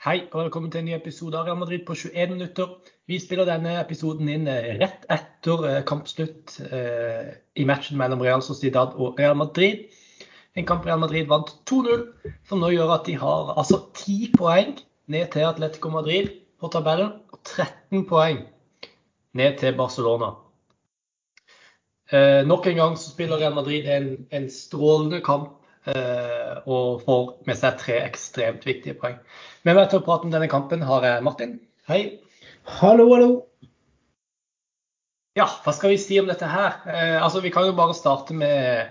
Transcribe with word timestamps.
Hei 0.00 0.22
og 0.30 0.46
velkommen 0.46 0.70
til 0.72 0.80
en 0.80 0.86
ny 0.88 0.92
episode 0.96 1.36
av 1.36 1.44
Real 1.44 1.58
Madrid 1.60 1.82
på 1.84 1.92
21 1.92 2.30
minutter. 2.32 2.70
Vi 3.04 3.18
spiller 3.20 3.44
denne 3.44 3.74
episoden 3.82 4.30
inn 4.32 4.46
eh, 4.48 4.70
rett 4.80 5.02
etter 5.12 5.66
eh, 5.68 5.82
kampslutt 5.90 6.54
eh, 6.72 7.26
i 7.60 7.66
matchen 7.68 8.00
mellom 8.00 8.24
Real 8.24 8.40
Sociedad 8.40 8.94
og 8.96 9.20
Real 9.20 9.36
Madrid. 9.36 9.90
En 10.56 10.64
kamp 10.70 10.88
Real 10.88 11.02
Madrid 11.02 11.28
vant 11.28 11.52
2-0, 11.68 12.06
som 12.48 12.64
nå 12.64 12.72
gjør 12.72 12.94
at 12.94 13.04
de 13.10 13.18
har 13.20 13.52
altså 13.60 13.82
10 14.00 14.32
poeng 14.38 14.72
ned 15.12 15.28
til 15.36 15.44
Atletico 15.50 15.92
Madrid 15.92 16.32
på 16.56 16.72
tabellen, 16.72 17.18
og 17.36 17.44
13 17.44 18.08
poeng 18.08 18.46
ned 19.36 19.60
til 19.60 19.76
Barcelona. 19.76 20.32
Nok 22.48 22.72
en 22.72 22.80
gang 22.80 22.96
så 22.96 23.12
spiller 23.12 23.44
Real 23.44 23.52
Madrid 23.54 23.84
en, 23.84 24.14
en 24.32 24.48
strålende 24.48 25.20
kamp 25.28 25.59
og 25.88 27.00
får 27.06 27.30
med 27.48 27.56
seg 27.56 27.78
tre 27.80 27.94
ekstremt 28.04 28.66
viktige 28.68 28.98
poeng. 29.00 29.16
Med 29.64 29.78
meg 29.78 29.88
til 29.88 30.02
å 30.02 30.04
prate 30.04 30.28
om 30.28 30.34
denne 30.34 30.50
kampen 30.50 30.84
har 30.84 31.06
jeg 31.06 31.24
Martin. 31.24 31.54
Hei. 31.88 32.02
Hallo, 32.80 33.08
hallo. 33.14 33.30
Ja, 35.38 35.46
hva 35.64 35.72
skal 35.72 35.92
vi 35.92 35.98
si 36.02 36.18
om 36.20 36.26
dette 36.28 36.48
her? 36.50 36.80
Eh, 36.90 37.16
altså, 37.22 37.40
Vi 37.40 37.52
kan 37.54 37.66
jo 37.66 37.76
bare 37.78 37.94
starte 37.94 38.34
med, 38.34 38.90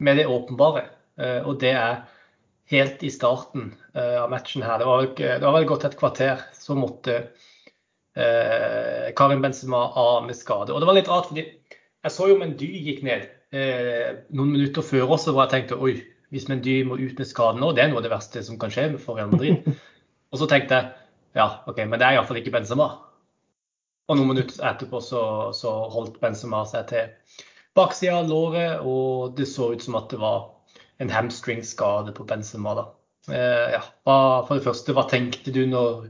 med 0.00 0.16
det 0.16 0.26
åpenbare. 0.26 0.86
Eh, 1.20 1.42
og 1.44 1.60
det 1.60 1.74
er 1.76 2.00
helt 2.72 3.02
i 3.04 3.10
starten 3.12 3.74
eh, 3.94 4.16
av 4.22 4.30
matchen 4.32 4.64
her. 4.64 4.80
Det 4.80 4.88
var, 4.88 5.02
vel, 5.04 5.12
det 5.14 5.44
var 5.44 5.56
vel 5.58 5.68
gått 5.68 5.84
et 5.84 5.98
kvarter, 6.00 6.42
så 6.56 6.76
måtte 6.78 7.16
eh, 8.16 9.10
Karin 9.16 9.44
Benzema 9.44 9.84
av 10.00 10.26
med 10.26 10.36
skade. 10.36 10.72
Og 10.72 10.80
det 10.80 10.88
var 10.88 10.98
litt 10.98 11.12
rart, 11.12 11.28
fordi 11.30 11.44
jeg 11.46 12.14
så 12.14 12.30
jo 12.30 12.38
Mendy 12.40 12.70
gikk 12.88 13.04
ned 13.06 13.28
eh, 13.54 14.22
noen 14.34 14.54
minutter 14.54 14.84
før 14.84 15.14
også 15.16 15.32
hvor 15.32 15.46
jeg 15.46 15.54
tenkte 15.54 15.80
oi, 15.80 15.96
hvis 16.32 16.48
Mendy 16.50 16.80
må 16.84 16.98
ut 17.00 17.18
med 17.18 17.28
skade 17.28 17.60
nå, 17.60 17.72
det 17.72 17.84
er 17.84 17.92
noe 17.92 18.02
av 18.02 18.06
det 18.06 18.12
verste 18.12 18.42
som 18.44 18.58
kan 18.60 18.72
skje 18.72 18.90
for 19.00 19.18
Real 19.18 19.30
Madrid. 19.32 19.68
Og 20.32 20.40
så 20.40 20.48
tenkte 20.50 20.76
jeg 20.76 20.90
ja, 21.38 21.46
OK, 21.70 21.78
men 21.86 22.00
det 22.00 22.06
er 22.06 22.18
iallfall 22.18 22.40
ikke 22.40 22.52
Benzema. 22.52 22.88
Og 24.08 24.16
noen 24.16 24.32
minutter 24.32 24.64
etterpå 24.64 25.00
så, 25.04 25.22
så 25.56 25.72
holdt 25.92 26.18
Benzema 26.20 26.64
seg 26.68 26.88
til 26.90 27.42
baksida 27.76 28.22
av 28.22 28.30
låret, 28.30 28.80
og 28.82 29.36
det 29.38 29.46
så 29.48 29.70
ut 29.74 29.84
som 29.84 29.98
at 30.00 30.08
det 30.12 30.20
var 30.20 30.48
en 30.98 31.12
hamstring-skade 31.12 32.14
på 32.16 32.26
Benzema. 32.28 32.74
da. 32.74 32.86
Eh, 33.28 33.76
ja, 33.76 33.82
for 34.08 34.56
det 34.56 34.64
første, 34.64 34.96
hva 34.96 35.04
tenkte 35.08 35.52
du 35.54 35.62
når, 35.68 36.08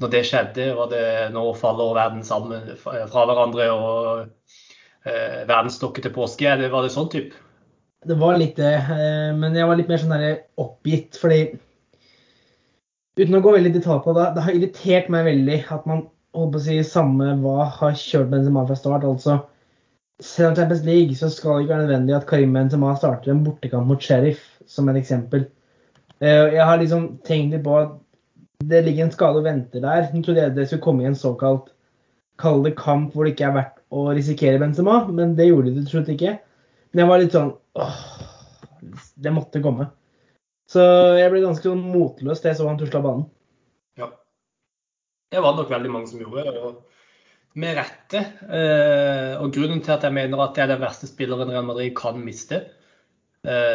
når 0.00 0.12
det 0.12 0.24
skjedde? 0.28 0.68
Var 0.76 0.92
det 0.92 1.06
nå 1.34 1.44
faller 1.58 1.96
verden 1.96 2.22
sammen 2.26 2.74
fra 2.80 3.24
hverandre? 3.26 3.70
og 3.72 4.28
verdensstokket 5.48 6.06
til 6.06 6.14
påske? 6.14 6.52
Det, 6.60 6.68
var 6.72 6.86
det 6.86 6.92
sånn 6.94 7.10
type? 7.12 7.36
Det 8.06 8.16
var 8.20 8.38
litt 8.40 8.56
det, 8.60 8.76
eh, 8.80 9.30
men 9.36 9.56
jeg 9.56 9.68
var 9.68 9.78
litt 9.80 9.90
mer 9.90 10.00
sånn 10.02 10.16
der 10.16 10.44
oppgitt, 10.60 11.18
fordi 11.20 11.42
Uten 13.18 13.36
å 13.36 13.40
gå 13.42 13.50
veldig 13.52 13.72
i 13.72 13.74
detalj 13.74 13.98
på 14.04 14.12
det, 14.16 14.26
det 14.32 14.42
har 14.46 14.54
irritert 14.56 15.08
meg 15.12 15.26
veldig 15.26 15.56
at 15.74 15.86
man 15.88 16.04
holdt 16.32 16.52
på 16.54 16.60
å 16.60 16.62
si 16.64 16.76
samme 16.86 17.34
hva 17.42 17.66
har 17.74 17.96
kjørt 17.98 18.30
Benzema 18.30 18.62
fra 18.68 18.76
start. 18.78 19.04
altså 19.04 19.40
selv 20.20 20.50
om 20.50 20.56
Champions 20.56 20.84
League 20.84 21.16
så 21.16 21.30
skal 21.32 21.56
det 21.56 21.64
ikke 21.64 21.74
være 21.74 21.86
nødvendig 21.86 22.14
at 22.16 22.26
Karim 22.28 22.52
Benzema 22.54 22.92
starter 22.96 23.32
en 23.32 23.42
bortekamp 23.44 23.88
mot 23.88 24.02
Sheriff, 24.02 24.40
som 24.68 24.88
et 24.88 25.00
eksempel. 25.00 25.46
Eh, 26.20 26.54
jeg 26.54 26.64
har 26.64 26.80
liksom 26.80 27.06
tenkt 27.24 27.56
litt 27.56 27.64
på 27.64 27.76
at 27.80 27.96
det 28.70 28.82
ligger 28.84 29.06
en 29.06 29.14
skade 29.14 29.40
og 29.40 29.46
venter 29.48 29.80
der. 29.80 30.10
Nå 30.12 30.22
trodde 30.24 30.42
jeg 30.44 30.56
det 30.56 30.66
skulle 30.68 30.84
komme 30.84 31.04
i 31.04 31.10
en 31.10 31.16
såkalt 31.16 31.72
kall 32.40 32.64
det 32.64 32.76
kamp 32.78 33.14
hvor 33.14 33.26
det 33.26 33.34
ikke 33.34 33.48
er 33.50 33.56
verdt 33.58 33.78
å 33.90 34.08
risikere 34.14 34.60
Benzema, 34.62 35.02
men 35.10 35.34
det 35.38 35.48
gjorde 35.50 35.72
de 35.74 35.82
til 35.82 35.94
slutt 35.94 36.12
ikke. 36.14 36.36
Men 36.90 37.04
jeg 37.04 37.10
var 37.10 37.22
litt 37.22 37.36
sånn 37.36 37.52
åh, 37.78 37.98
det 39.20 39.32
måtte 39.34 39.62
komme. 39.64 39.90
Så 40.70 40.82
jeg 41.18 41.30
ble 41.32 41.42
ganske 41.42 41.66
sånn 41.66 41.82
motløs 41.82 42.42
da 42.42 42.52
jeg 42.52 42.60
så 42.60 42.68
han 42.68 42.78
tusla 42.78 43.02
banen. 43.02 43.26
Ja. 43.98 44.10
Det 45.30 45.42
var 45.42 45.56
nok 45.58 45.70
veldig 45.70 45.90
mange 45.90 46.10
som 46.10 46.22
gjorde 46.22 46.46
det. 46.46 46.62
og 46.62 47.58
Med 47.58 47.74
rette. 47.78 48.22
Eh, 48.46 49.32
og 49.42 49.50
grunnen 49.54 49.82
til 49.82 49.96
at 49.96 50.06
jeg 50.06 50.14
mener 50.14 50.44
at 50.44 50.54
det 50.54 50.64
er 50.64 50.74
den 50.74 50.84
verste 50.84 51.10
spilleren 51.10 51.50
Real 51.50 51.66
Madrid 51.66 51.94
kan 51.98 52.22
miste, 52.22 52.62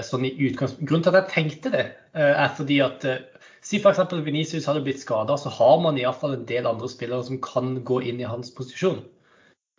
sånn 0.06 0.26
i 0.28 0.52
Grunnen 0.54 1.04
til 1.04 1.10
at 1.10 1.16
jeg 1.24 1.32
tenkte 1.32 1.72
det, 1.74 1.86
eh, 2.14 2.34
er 2.46 2.52
fordi 2.58 2.82
at 2.86 3.06
Si 3.66 3.80
f.eks. 3.82 4.12
Venicius 4.22 4.68
hadde 4.70 4.84
blitt 4.86 5.00
skada, 5.02 5.34
så 5.42 5.50
har 5.50 5.80
man 5.82 5.98
iallfall 5.98 6.36
en 6.36 6.44
del 6.46 6.68
andre 6.70 6.86
spillere 6.86 7.26
som 7.26 7.40
kan 7.42 7.80
gå 7.82 7.96
inn 8.06 8.20
i 8.22 8.28
hans 8.30 8.52
posisjon. 8.54 9.00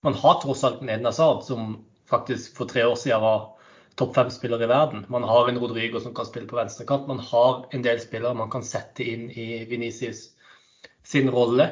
Man 0.02 0.16
har 0.19 0.41
tross 0.42 0.64
alt 0.66 0.80
en 0.82 0.91
Eden 0.91 1.06
Hazard, 1.06 1.44
som 1.47 1.84
faktisk 2.10 2.56
for 2.58 2.66
tre 2.66 2.82
år 2.82 2.97
siden 2.98 3.22
var 3.22 3.44
topp 3.94 4.16
fem-spiller 4.16 4.64
i 4.66 4.69
verden. 4.72 5.04
Man 5.08 5.22
har 5.22 5.47
en 5.47 5.60
Rodrigo 5.62 6.03
som 6.03 6.16
kan 6.18 6.26
spille 6.26 6.50
på 6.50 6.58
venstrekant. 6.58 7.06
Man 7.06 7.22
har 7.30 7.68
en 7.70 7.86
del 7.86 8.03
spillere 8.03 8.34
man 8.34 8.50
kan 8.50 8.66
sette 8.66 9.06
inn 9.06 9.30
i 9.30 9.62
Venicius 9.70 10.32
sin 11.06 11.30
rolle. 11.30 11.70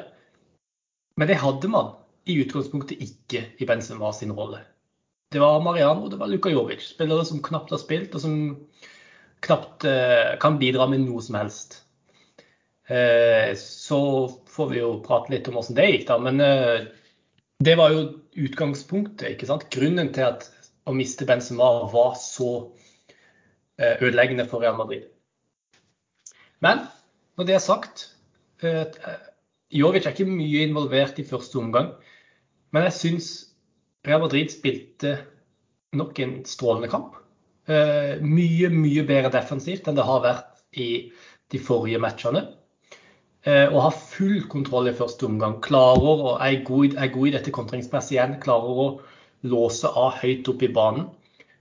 Men 1.19 1.27
det 1.27 1.41
hadde 1.43 1.67
man 1.71 1.97
i 2.31 2.39
utgangspunktet 2.45 3.03
ikke 3.03 3.43
i 3.59 3.67
Benzema 3.67 4.13
sin 4.15 4.31
rolle. 4.39 4.63
Det 5.33 5.41
var 5.41 5.63
Mariano 5.63 6.09
det 6.09 6.19
var 6.19 6.29
Luka 6.29 6.49
Jovic, 6.49 6.83
spillere 6.93 7.25
som 7.25 7.41
knapt 7.43 7.73
har 7.73 7.81
spilt, 7.81 8.13
og 8.15 8.21
som 8.23 8.35
knapt 9.45 9.85
eh, 9.89 10.35
kan 10.41 10.59
bidra 10.61 10.87
med 10.91 11.03
noe 11.05 11.23
som 11.23 11.37
helst. 11.39 11.81
Eh, 12.87 13.55
så 13.57 13.99
får 14.47 14.69
vi 14.69 14.79
jo 14.79 14.91
prate 15.05 15.33
litt 15.33 15.47
om 15.49 15.57
hvordan 15.57 15.77
det 15.77 15.87
gikk, 15.89 16.05
da. 16.09 16.17
Men 16.21 16.41
eh, 16.43 16.87
det 17.65 17.75
var 17.79 17.93
jo 17.93 18.05
utgangspunktet. 18.45 19.31
ikke 19.33 19.49
sant? 19.49 19.67
Grunnen 19.73 20.11
til 20.15 20.27
at 20.27 20.49
å 20.85 20.93
miste 20.93 21.25
Benzema 21.25 21.71
var 21.91 22.13
så 22.21 22.51
eh, 23.81 23.97
ødeleggende 24.01 24.45
for 24.49 24.61
Real 24.61 24.77
Madrid. 24.77 25.07
Men 26.63 26.85
når 27.35 27.49
det 27.49 27.57
er 27.57 27.65
sagt 27.65 28.11
Jovic 29.75 30.05
er 30.05 30.13
ikke 30.13 30.25
mye 30.29 30.61
involvert 30.63 31.17
i 31.19 31.25
første 31.27 31.59
omgang. 31.59 31.89
Men 32.73 32.85
jeg 32.87 32.95
syns 32.95 33.27
Real 34.05 34.21
Madrid 34.21 34.51
spilte 34.53 35.17
nok 35.95 36.19
en 36.21 36.35
strålende 36.45 36.89
kamp. 36.91 37.15
Mye, 37.65 38.69
mye 38.69 39.03
bedre 39.07 39.31
defensivt 39.33 39.87
enn 39.89 39.97
det 39.97 40.05
har 40.05 40.21
vært 40.21 40.59
i 40.77 40.89
de 41.51 41.61
forrige 41.61 42.01
matchene. 42.03 42.43
Uh, 43.45 43.69
og 43.69 43.81
har 43.83 43.99
full 44.09 44.39
kontroll 44.49 44.89
i 44.89 44.95
første 44.97 45.27
omgang. 45.27 45.59
Klarer 45.61 46.23
og 46.31 46.39
er 46.41 46.63
god, 46.65 46.95
er 46.97 47.11
god 47.13 47.29
i 47.29 47.35
dette 47.35 47.53
kontringspresset 47.53 48.15
igjen. 48.15 48.39
Klarer 48.41 48.79
å 48.81 48.87
låse 49.45 49.91
av 49.91 50.17
høyt 50.23 50.49
opp 50.49 50.65
i 50.65 50.71
banen. 50.73 51.11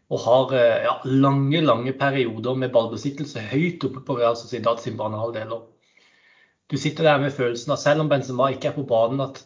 Og 0.08 0.22
har 0.24 0.54
uh, 0.54 0.78
ja, 0.86 0.94
lange 1.04 1.60
lange 1.60 1.92
perioder 2.00 2.56
med 2.56 2.72
ballbesittelse 2.72 3.42
høyt 3.50 3.84
oppe 3.84 4.00
på 4.06 4.16
Real 4.16 4.38
Sociedad 4.40 4.80
sin 4.80 4.96
banehalvdel. 5.00 5.58
Du 6.72 6.78
sitter 6.80 7.04
der 7.04 7.20
med 7.20 7.36
følelsen 7.36 7.74
av, 7.74 7.82
selv 7.82 8.06
om 8.06 8.08
Benzema 8.08 8.48
ikke 8.54 8.70
er 8.70 8.78
på 8.78 8.86
banen, 8.88 9.20
at 9.20 9.42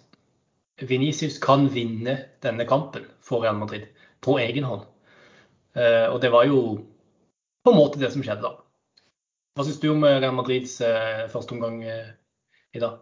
Venicius 0.81 1.41
kan 1.43 1.67
vinne 1.75 2.19
denne 2.45 2.67
kampen 2.69 3.09
for 3.25 3.43
Real 3.43 3.59
Madrid 3.59 3.89
på 4.25 4.39
egen 4.43 4.67
hånd. 4.69 4.87
Eh, 5.75 6.07
og 6.07 6.21
det 6.23 6.31
var 6.35 6.47
jo 6.47 6.63
på 7.65 7.73
en 7.73 7.79
måte 7.79 8.01
det 8.01 8.13
som 8.15 8.23
skjedde 8.23 8.47
da. 8.47 8.55
Hva 9.59 9.67
syns 9.67 9.81
du 9.83 9.91
om 9.91 10.05
Real 10.07 10.37
Madrids 10.37 10.77
første 11.33 11.57
omgang, 11.57 11.81
i 11.83 12.83
dag? 12.83 13.01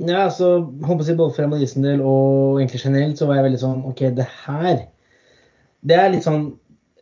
Ja, 0.00 0.24
altså, 0.24 0.60
håper 0.84 1.04
jeg 1.06 1.18
Både 1.18 1.34
for 1.36 1.44
Amadisen 1.44 1.84
del 1.84 2.00
og 2.00 2.60
egentlig 2.60 2.80
generelt 2.80 3.20
så 3.20 3.28
var 3.28 3.38
jeg 3.38 3.48
veldig 3.48 3.60
sånn 3.60 3.84
OK, 3.88 4.00
det 4.16 4.26
her 4.46 4.86
Det 5.84 5.98
er 5.98 6.10
litt 6.14 6.24
sånn 6.24 6.46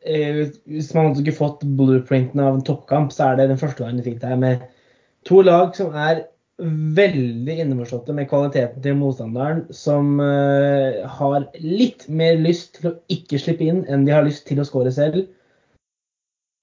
eh, 0.03 0.50
Hvis 0.66 0.91
man 0.97 1.10
hadde 1.10 1.22
ikke 1.22 1.38
fått 1.38 1.62
blueprinten 1.78 2.42
av 2.42 2.59
en 2.59 2.66
toppkamp, 2.66 3.14
så 3.14 3.30
er 3.30 3.38
det 3.38 3.50
den 3.53 3.60
første 3.60 3.84
gangen 3.84 4.03
du 4.03 4.06
fikk 4.09 4.19
det 4.22 4.32
her 4.32 4.42
med 4.42 4.66
to 5.28 5.42
lag 5.44 5.76
som 5.76 5.94
er 5.94 6.25
veldig 6.60 7.56
innforståtte 7.62 8.15
med 8.16 8.28
kvaliteten 8.31 8.82
til 8.84 8.97
motstanderen, 8.98 9.65
som 9.75 10.21
uh, 10.21 11.03
har 11.19 11.47
litt 11.60 12.06
mer 12.09 12.38
lyst 12.41 12.78
til 12.78 12.91
å 12.91 12.97
ikke 13.12 13.41
slippe 13.41 13.66
inn 13.66 13.84
enn 13.88 14.06
de 14.06 14.15
har 14.15 14.26
lyst 14.26 14.47
til 14.48 14.60
å 14.60 14.66
skåre 14.69 14.93
selv. 14.94 15.25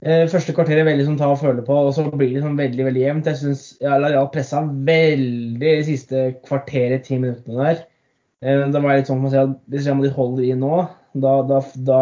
Uh, 0.06 0.28
første 0.30 0.54
kvarteret 0.54 0.86
veldig 0.86 1.08
som 1.08 1.18
ta 1.20 1.32
og 1.34 1.42
føle 1.42 1.66
på, 1.66 1.80
og 1.88 1.94
så 1.98 2.06
blir 2.12 2.36
det 2.36 2.46
sånn 2.46 2.60
veldig 2.60 2.88
veldig 2.90 3.04
jevnt. 3.04 3.30
Jeg 3.32 3.42
syns 3.42 3.68
ja, 3.82 3.98
Lareal 3.98 4.30
pressa 4.34 4.64
veldig 4.64 5.60
de 5.64 5.76
siste 5.90 6.26
kvarteret, 6.46 7.08
ti 7.08 7.20
minuttene 7.22 7.60
der. 7.62 7.86
Uh, 8.46 8.68
det 8.70 8.82
var 8.84 9.00
litt 9.00 9.10
sånn 9.10 9.26
å 9.26 9.34
si 9.34 9.42
at 9.42 9.58
Hvis 9.74 9.88
Real 9.88 9.98
Madrid 10.00 10.18
holder 10.18 10.46
i 10.46 10.58
nå, 10.58 10.84
da, 11.18 11.38
da, 11.50 11.62
da, 11.90 12.02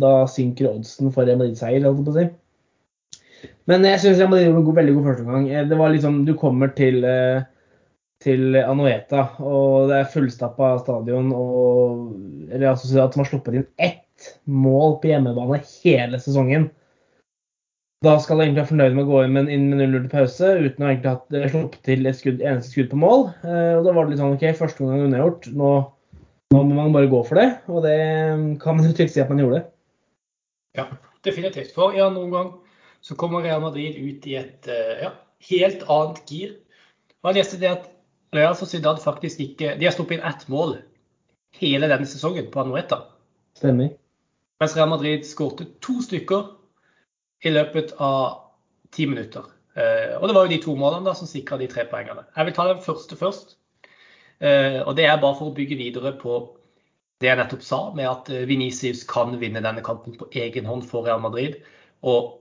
da 0.00 0.14
synker 0.30 0.72
oddsen 0.72 1.12
for 1.12 1.28
Real 1.28 1.42
Madrid-seier, 1.42 1.84
holdt 1.84 2.00
jeg 2.00 2.08
på 2.08 2.16
å 2.16 2.20
si. 2.20 2.30
Men 3.70 3.86
jeg 3.88 4.02
syns 4.02 4.20
Madrid 4.24 4.48
gjorde 4.48 4.60
en 4.62 4.66
god, 4.68 4.78
veldig 4.80 4.96
god 4.96 5.08
første 5.10 5.26
gang. 5.28 5.48
Eh, 5.50 5.68
det 5.70 5.78
var 5.80 5.94
liksom, 5.94 6.20
Du 6.28 6.34
kommer 6.38 6.74
til, 6.76 7.06
til 8.24 8.58
Anoeta, 8.60 9.28
og 9.40 9.88
det 9.90 10.00
er 10.00 10.12
fullstappa 10.12 10.74
stadion. 10.82 11.32
og 11.36 12.52
Real 12.52 12.76
Sociedad 12.78 13.14
som 13.14 13.24
har 13.24 13.30
sluppet 13.30 13.56
inn 13.60 13.70
ett 13.78 14.34
mål 14.44 14.98
på 15.00 15.12
hjemmebane 15.12 15.62
hele 15.80 16.18
sesongen 16.20 16.68
da 18.04 18.14
skal 18.16 18.38
jeg 18.40 18.48
egentlig 18.48 18.62
være 18.62 18.70
fornøyd 18.70 18.94
med 18.96 19.02
å 19.04 19.08
gå 19.10 19.18
inn 19.26 19.34
med, 19.36 19.48
inn 19.52 19.64
med 19.68 19.80
0-0 19.82 20.04
til 20.06 20.12
pause 20.14 20.50
uten 20.56 20.84
å 20.84 20.86
egentlig 20.88 21.10
ha 21.10 21.36
eh, 21.36 21.50
sluppet 21.52 21.82
til 21.84 22.08
et 22.08 22.16
skudd, 22.16 22.38
eneste 22.40 22.72
skudd 22.72 22.88
på 22.88 23.00
mål. 23.00 23.26
Eh, 23.44 23.72
og 23.76 23.84
Da 23.84 23.92
var 23.92 24.06
det 24.06 24.14
litt 24.14 24.22
sånn 24.22 24.36
OK, 24.38 24.44
første 24.56 24.86
gang 24.86 25.02
unnagjort. 25.04 25.48
Nå, 25.52 25.72
nå 26.54 26.62
må 26.64 26.78
man 26.78 26.94
bare 26.94 27.10
gå 27.12 27.20
for 27.28 27.36
det. 27.36 27.50
Og 27.68 27.84
det 27.84 27.98
kan 28.62 28.78
man 28.78 28.88
jo 28.88 28.94
trygt 28.96 29.12
si 29.12 29.20
at 29.20 29.28
man 29.28 29.42
gjorde. 29.44 29.60
Ja, 30.80 30.86
definitivt. 31.28 31.74
For 31.76 31.92
ja, 31.98 32.08
noen 32.14 32.32
gang 32.32 32.48
så 33.00 33.16
kommer 33.16 33.44
Real 33.44 33.62
Madrid 33.62 33.96
ut 33.96 34.26
i 34.28 34.36
et 34.40 34.68
uh, 34.68 34.96
ja, 35.06 35.10
helt 35.50 35.86
annet 35.88 36.20
gir. 36.28 36.54
Og 37.22 37.30
jeg 37.30 37.40
leste 37.40 37.60
det 37.60 37.70
at 37.72 37.88
Real 38.36 38.54
Sociedad 38.56 39.00
faktisk 39.02 39.40
ikke 39.42 39.74
De 39.80 39.86
har 39.88 39.94
sluppet 39.94 40.18
inn 40.18 40.26
ett 40.26 40.46
mål 40.52 40.76
hele 41.58 41.88
denne 41.90 42.06
sesongen 42.06 42.50
på 42.52 42.62
Anueta. 42.62 43.02
Stemmer. 43.58 43.94
Mens 44.60 44.76
Real 44.76 44.90
Madrid 44.92 45.24
skårte 45.26 45.66
to 45.82 45.98
stykker 46.04 46.52
i 47.44 47.52
løpet 47.52 47.96
av 47.98 48.52
ti 48.94 49.06
minutter. 49.08 49.48
Eh, 49.74 50.16
og 50.18 50.28
det 50.28 50.36
var 50.36 50.46
jo 50.46 50.52
de 50.52 50.60
to 50.62 50.74
målene 50.78 51.08
da 51.08 51.14
som 51.16 51.28
sikra 51.30 51.58
de 51.60 51.68
tre 51.70 51.86
poengene. 51.90 52.26
Jeg 52.36 52.48
vil 52.48 52.56
ta 52.56 52.66
den 52.68 52.82
første 52.84 53.18
først. 53.18 53.56
Eh, 54.40 54.80
og 54.84 54.96
det 54.98 55.06
er 55.06 55.20
bare 55.20 55.38
for 55.38 55.50
å 55.50 55.56
bygge 55.56 55.78
videre 55.80 56.12
på 56.20 56.40
det 57.20 57.28
jeg 57.28 57.38
nettopp 57.40 57.64
sa, 57.64 57.80
med 57.96 58.08
at 58.08 58.30
eh, 58.32 58.46
Venicius 58.48 59.02
kan 59.08 59.34
vinne 59.40 59.62
denne 59.64 59.84
kampen 59.84 60.16
på 60.20 60.28
egen 60.40 60.68
hånd 60.68 60.86
for 60.88 61.08
Real 61.08 61.22
Madrid. 61.22 61.58
Og 62.06 62.39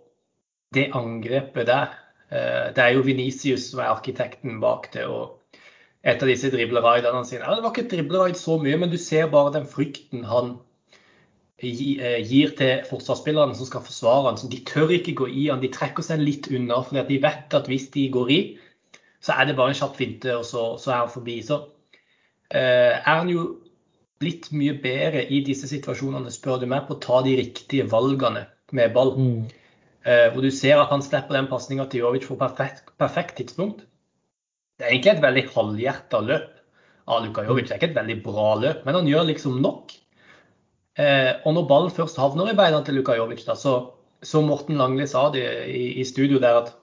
det 0.75 0.91
angrepet 0.93 1.67
der 1.67 1.97
Det 2.29 2.77
er 2.77 2.91
jo 2.93 3.01
Venicius 3.01 3.71
som 3.71 3.79
er 3.81 3.89
arkitekten 3.89 4.59
bak 4.61 4.91
det. 4.93 5.05
og 5.09 5.39
et 6.03 6.21
av 6.23 6.29
disse 6.29 6.49
dribleraidene 6.53 7.25
sine. 7.27 7.43
Ja, 7.43 7.55
det 7.55 7.63
var 7.63 7.73
ikke 7.73 7.89
dribleraid 7.91 8.37
så 8.39 8.57
mye, 8.61 8.77
men 8.79 8.91
du 8.91 8.97
ser 9.01 9.31
bare 9.31 9.55
den 9.57 9.67
frykten 9.67 10.23
han 10.29 10.57
gir 11.59 12.53
til 12.55 12.85
forsvarsspillerne 12.87 13.55
som 13.57 13.67
skal 13.67 13.83
forsvare 13.83 14.29
han. 14.29 14.51
De 14.51 14.61
tør 14.67 14.93
ikke 14.95 15.17
gå 15.19 15.27
i 15.27 15.47
han, 15.49 15.59
de 15.63 15.71
trekker 15.73 16.05
seg 16.05 16.23
litt 16.23 16.47
unna. 16.55 16.79
For 16.85 17.09
de 17.09 17.19
vet 17.23 17.57
at 17.57 17.67
hvis 17.67 17.89
de 17.95 18.07
går 18.13 18.31
i, 18.31 18.39
så 19.19 19.35
er 19.35 19.49
det 19.49 19.57
bare 19.57 19.73
en 19.73 19.81
kjapp 19.81 19.97
finte, 19.99 20.37
og 20.37 20.45
så, 20.47 20.69
så 20.79 20.93
er 20.93 21.01
han 21.01 21.11
forbi. 21.11 21.41
Så 21.43 21.59
eh, 22.55 22.95
er 22.95 23.03
han 23.09 23.31
jo 23.31 23.49
blitt 24.19 24.49
mye 24.55 24.77
bedre 24.79 25.25
i 25.27 25.41
disse 25.47 25.67
situasjonene, 25.67 26.31
spør 26.31 26.63
du 26.63 26.69
meg, 26.71 26.87
på 26.87 26.95
å 26.95 27.03
ta 27.03 27.19
de 27.27 27.35
riktige 27.39 27.87
valgene 27.91 28.45
med 28.75 28.95
ball. 28.95 29.17
Mm. 29.19 29.58
Eh, 30.09 30.27
hvor 30.33 30.41
du 30.41 30.49
ser 30.53 30.79
at 30.81 30.89
han 30.89 31.03
slipper 31.05 31.37
den 31.37 31.49
pasninga 31.51 31.85
til 31.89 32.01
Jovic 32.05 32.25
på 32.25 32.37
perfekt, 32.39 32.87
perfekt, 32.97 33.35
tidspunkt. 33.37 33.83
Det 34.79 34.87
er 34.87 34.93
egentlig 34.95 35.11
et 35.11 35.25
veldig 35.25 35.43
halvhjerta 35.53 36.21
løp 36.25 36.55
av 37.09 37.25
Luka 37.25 37.43
Jovic. 37.45 37.67
Det 37.67 37.75
er 37.75 37.81
ikke 37.81 37.91
et 37.91 37.99
veldig 37.99 38.15
bra 38.25 38.53
løp, 38.63 38.85
men 38.87 38.97
han 38.97 39.09
gjør 39.09 39.27
liksom 39.27 39.59
nok. 39.61 39.93
Eh, 40.99 41.33
og 41.43 41.53
når 41.55 41.67
ballen 41.69 41.93
først 41.93 42.17
havner 42.19 42.49
i 42.49 42.57
beina 42.57 42.79
til 42.85 42.97
Luka 42.97 43.17
Jovic, 43.19 43.43
da, 43.45 43.57
så, 43.59 43.75
som 44.25 44.49
Morten 44.49 44.79
Langli 44.79 45.05
sa 45.07 45.27
det 45.35 45.45
i, 45.67 45.83
i, 46.01 46.07
studio 46.07 46.39
der 46.41 46.63
at 46.63 46.73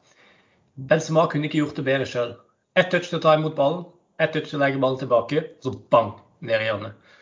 Benzema 0.77 1.25
kunne 1.33 1.49
ikke 1.49 1.65
gjort 1.65 1.81
det 1.81 1.87
bedre 1.89 2.07
sjøl. 2.09 2.37
Ett 2.77 2.93
touch 2.93 3.09
til 3.11 3.19
å 3.19 3.25
ta 3.25 3.35
imot 3.35 3.57
ballen, 3.59 3.87
ett 4.21 4.37
touch 4.37 4.53
til 4.53 4.61
å 4.61 4.63
legge 4.63 4.81
ballen 4.83 5.01
tilbake, 5.01 5.43
så 5.65 5.73
bang, 5.93 6.13
ned 6.45 6.63
i 6.63 6.69
hjørnet. 6.69 7.17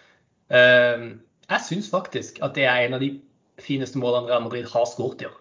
Ehm, 0.54 1.06
jeg 1.48 1.66
syns 1.68 1.88
faktisk 1.92 2.42
at 2.44 2.58
det 2.58 2.66
er 2.66 2.82
en 2.82 2.98
av 2.98 3.02
de 3.02 3.14
fineste 3.62 4.02
målene 4.02 4.28
Real 4.28 4.42
Madrid 4.44 4.66
har 4.74 4.90
skåret 4.90 5.22
i 5.22 5.30
år. 5.30 5.38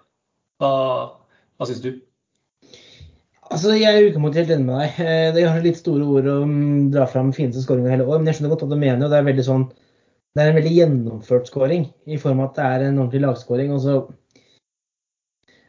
Hva, 0.61 0.71
hva 1.57 1.69
syns 1.69 1.83
du? 1.83 1.91
Altså, 3.53 3.75
Jeg 3.77 3.89
er 3.89 4.07
utgangspunktet 4.07 4.43
helt 4.43 4.55
enig 4.55 4.67
med 4.67 4.81
deg. 4.81 4.99
Eh, 5.03 5.29
det 5.35 5.45
er 5.45 5.63
litt 5.65 5.79
store 5.81 6.07
ord 6.17 6.29
å 6.31 6.39
mm, 6.49 6.89
dra 6.95 7.05
fram 7.09 7.33
fineste 7.35 7.63
skåringa 7.65 7.93
hele 7.93 8.07
år, 8.07 8.19
men 8.19 8.29
jeg 8.29 8.39
skjønner 8.39 8.55
godt 8.55 8.65
hva 8.65 8.73
du 8.73 8.79
mener. 8.79 9.05
og 9.05 9.13
Det 9.13 9.19
er 9.19 9.29
veldig 9.29 9.45
sånn, 9.49 9.67
det 10.33 10.43
er 10.43 10.51
en 10.51 10.59
veldig 10.59 10.75
gjennomført 10.79 11.49
skåring, 11.51 11.87
i 12.09 12.19
form 12.21 12.41
av 12.41 12.51
at 12.51 12.59
det 12.59 12.67
er 12.69 12.85
en 12.87 12.99
ordentlig 13.03 13.23
lagskåring. 13.27 13.73
og 13.75 13.81
så 13.83 13.97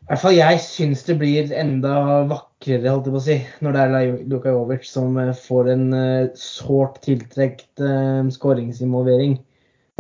i 0.05 0.07
hvert 0.11 0.21
fall 0.21 0.35
jeg 0.37 0.59
syns 0.61 1.03
det 1.07 1.15
blir 1.17 1.53
enda 1.57 1.93
vakrere 2.29 2.91
holdt 2.93 3.07
jeg 3.09 3.15
på 3.15 3.21
å 3.23 3.25
si, 3.25 3.37
når 3.65 3.73
det 3.73 3.85
er 3.85 4.09
Luka 4.29 4.51
Jovic 4.53 4.83
som 4.85 5.17
eh, 5.17 5.31
får 5.47 5.71
en 5.73 5.87
uh, 5.97 6.27
sårt 6.37 6.99
tiltrekt 7.07 7.81
uh, 7.81 8.21
skåringsinvolvering. 8.35 9.39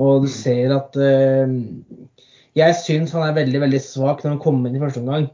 Og 0.04 0.26
du 0.26 0.28
ser 0.28 0.75
at 0.76 0.98
uh, 1.00 1.48
Jeg 2.54 2.76
syns 2.78 3.14
han 3.16 3.26
er 3.26 3.36
veldig 3.36 3.64
veldig 3.64 3.80
svak 3.82 4.22
når 4.22 4.36
han 4.36 4.42
kommer 4.42 4.70
inn 4.70 4.78
i 4.78 4.82
første 4.82 5.02
omgang. 5.02 5.28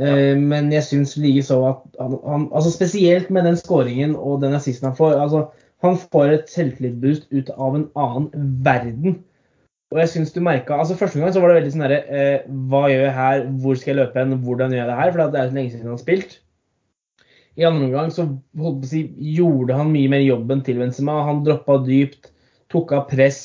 Uh, 0.00 0.34
men 0.38 0.70
jeg 0.72 0.86
syns 0.86 1.16
likeså 1.20 1.58
at 1.68 1.80
han, 2.00 2.14
han, 2.24 2.46
altså 2.56 2.70
Spesielt 2.72 3.28
med 3.30 3.44
den 3.44 3.58
skåringen 3.60 4.14
og 4.16 4.40
den 4.44 4.56
assisten 4.56 4.88
han 4.88 4.96
får. 4.96 5.18
altså 5.20 5.44
Han 5.84 5.98
får 6.12 6.36
et 6.36 6.52
selvtillitsboost 6.52 7.28
ut 7.32 7.50
av 7.56 7.76
en 7.76 7.88
annen 7.96 8.48
verden. 8.64 9.20
Og 9.90 9.98
jeg 9.98 10.08
synes 10.12 10.32
du 10.32 10.40
merka, 10.40 10.76
altså 10.78 10.96
Første 10.96 11.20
gang 11.20 11.32
så 11.34 11.42
var 11.42 11.50
det 11.50 11.60
veldig 11.60 11.72
sånn 11.74 11.84
herre 11.84 12.02
eh, 12.06 12.44
Hva 12.70 12.84
gjør 12.90 13.04
jeg 13.06 13.16
her? 13.16 13.46
Hvor 13.62 13.78
skal 13.78 13.92
jeg 13.92 13.98
løpe 14.00 14.22
hen? 14.22 14.36
Hvordan 14.44 14.74
gjør 14.74 14.84
jeg 14.84 14.90
det 14.90 14.98
her? 15.00 15.12
For 15.12 15.22
det 15.22 15.40
er 15.40 15.50
så 15.50 15.58
lenge 15.58 15.72
siden 15.72 15.88
han 15.88 15.96
har 15.96 16.02
spilt. 16.04 16.36
I 17.58 17.66
andre 17.66 17.88
omgang 17.88 18.12
så 18.14 18.26
si, 18.88 19.02
gjorde 19.34 19.76
han 19.76 19.90
mye 19.92 20.10
mer 20.12 20.22
jobben 20.22 20.62
til 20.64 20.78
Benzema. 20.80 21.18
Han 21.26 21.42
droppa 21.44 21.80
dypt, 21.84 22.30
tok 22.72 22.94
av 22.96 23.08
press. 23.10 23.40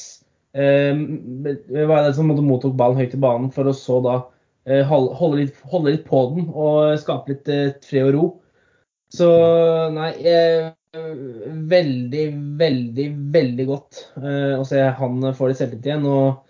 Eh, 0.56 0.96
var 1.90 2.06
det 2.06 2.14
som 2.16 2.32
mottok 2.32 2.78
ballen 2.80 3.02
høyt 3.02 3.18
i 3.18 3.20
banen 3.20 3.52
for 3.52 3.68
å 3.68 3.76
så 3.76 4.00
da 4.06 4.16
eh, 4.70 4.86
holde, 4.88 5.42
litt, 5.42 5.60
holde, 5.68 5.92
litt, 5.92 6.06
på 6.08 6.22
den 6.32 6.48
og 6.54 6.96
skape 7.02 7.34
litt 7.34 7.52
eh, 7.52 7.76
fred 7.84 8.10
og 8.10 8.16
ro. 8.16 8.26
Så 9.16 9.28
nei 9.94 10.14
eh, 10.24 10.72
veldig, 10.96 12.26
veldig, 12.60 13.06
veldig 13.36 13.66
godt 13.68 14.00
å 14.16 14.64
se 14.68 14.80
han 14.80 15.26
få 15.36 15.50
litt 15.50 15.60
selvtillit 15.60 15.90
igjen. 15.90 16.08
og 16.08 16.46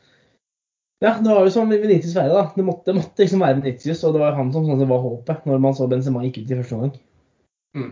ja, 1.02 1.16
Det 1.18 1.30
var 1.30 1.44
jo 1.44 1.54
som 1.54 1.70
Venitius 1.70 2.16
være. 2.16 2.34
da. 2.34 2.46
Det 2.56 2.66
måtte, 2.66 2.94
måtte 2.94 3.26
liksom 3.26 3.42
være 3.42 3.60
Venitius, 3.60 4.04
og 4.06 4.14
det 4.14 4.22
var 4.22 4.38
han 4.38 4.54
som 4.54 4.70
sånn, 4.70 4.86
var 4.90 5.04
håpet 5.04 5.50
når 5.50 5.66
man 5.66 5.76
så 5.78 5.90
Benzema 5.90 6.24
gikk 6.26 6.44
ut 6.44 6.54
i 6.54 6.60
første 6.62 6.78
omgang. 6.78 6.96
Mm. 7.76 7.92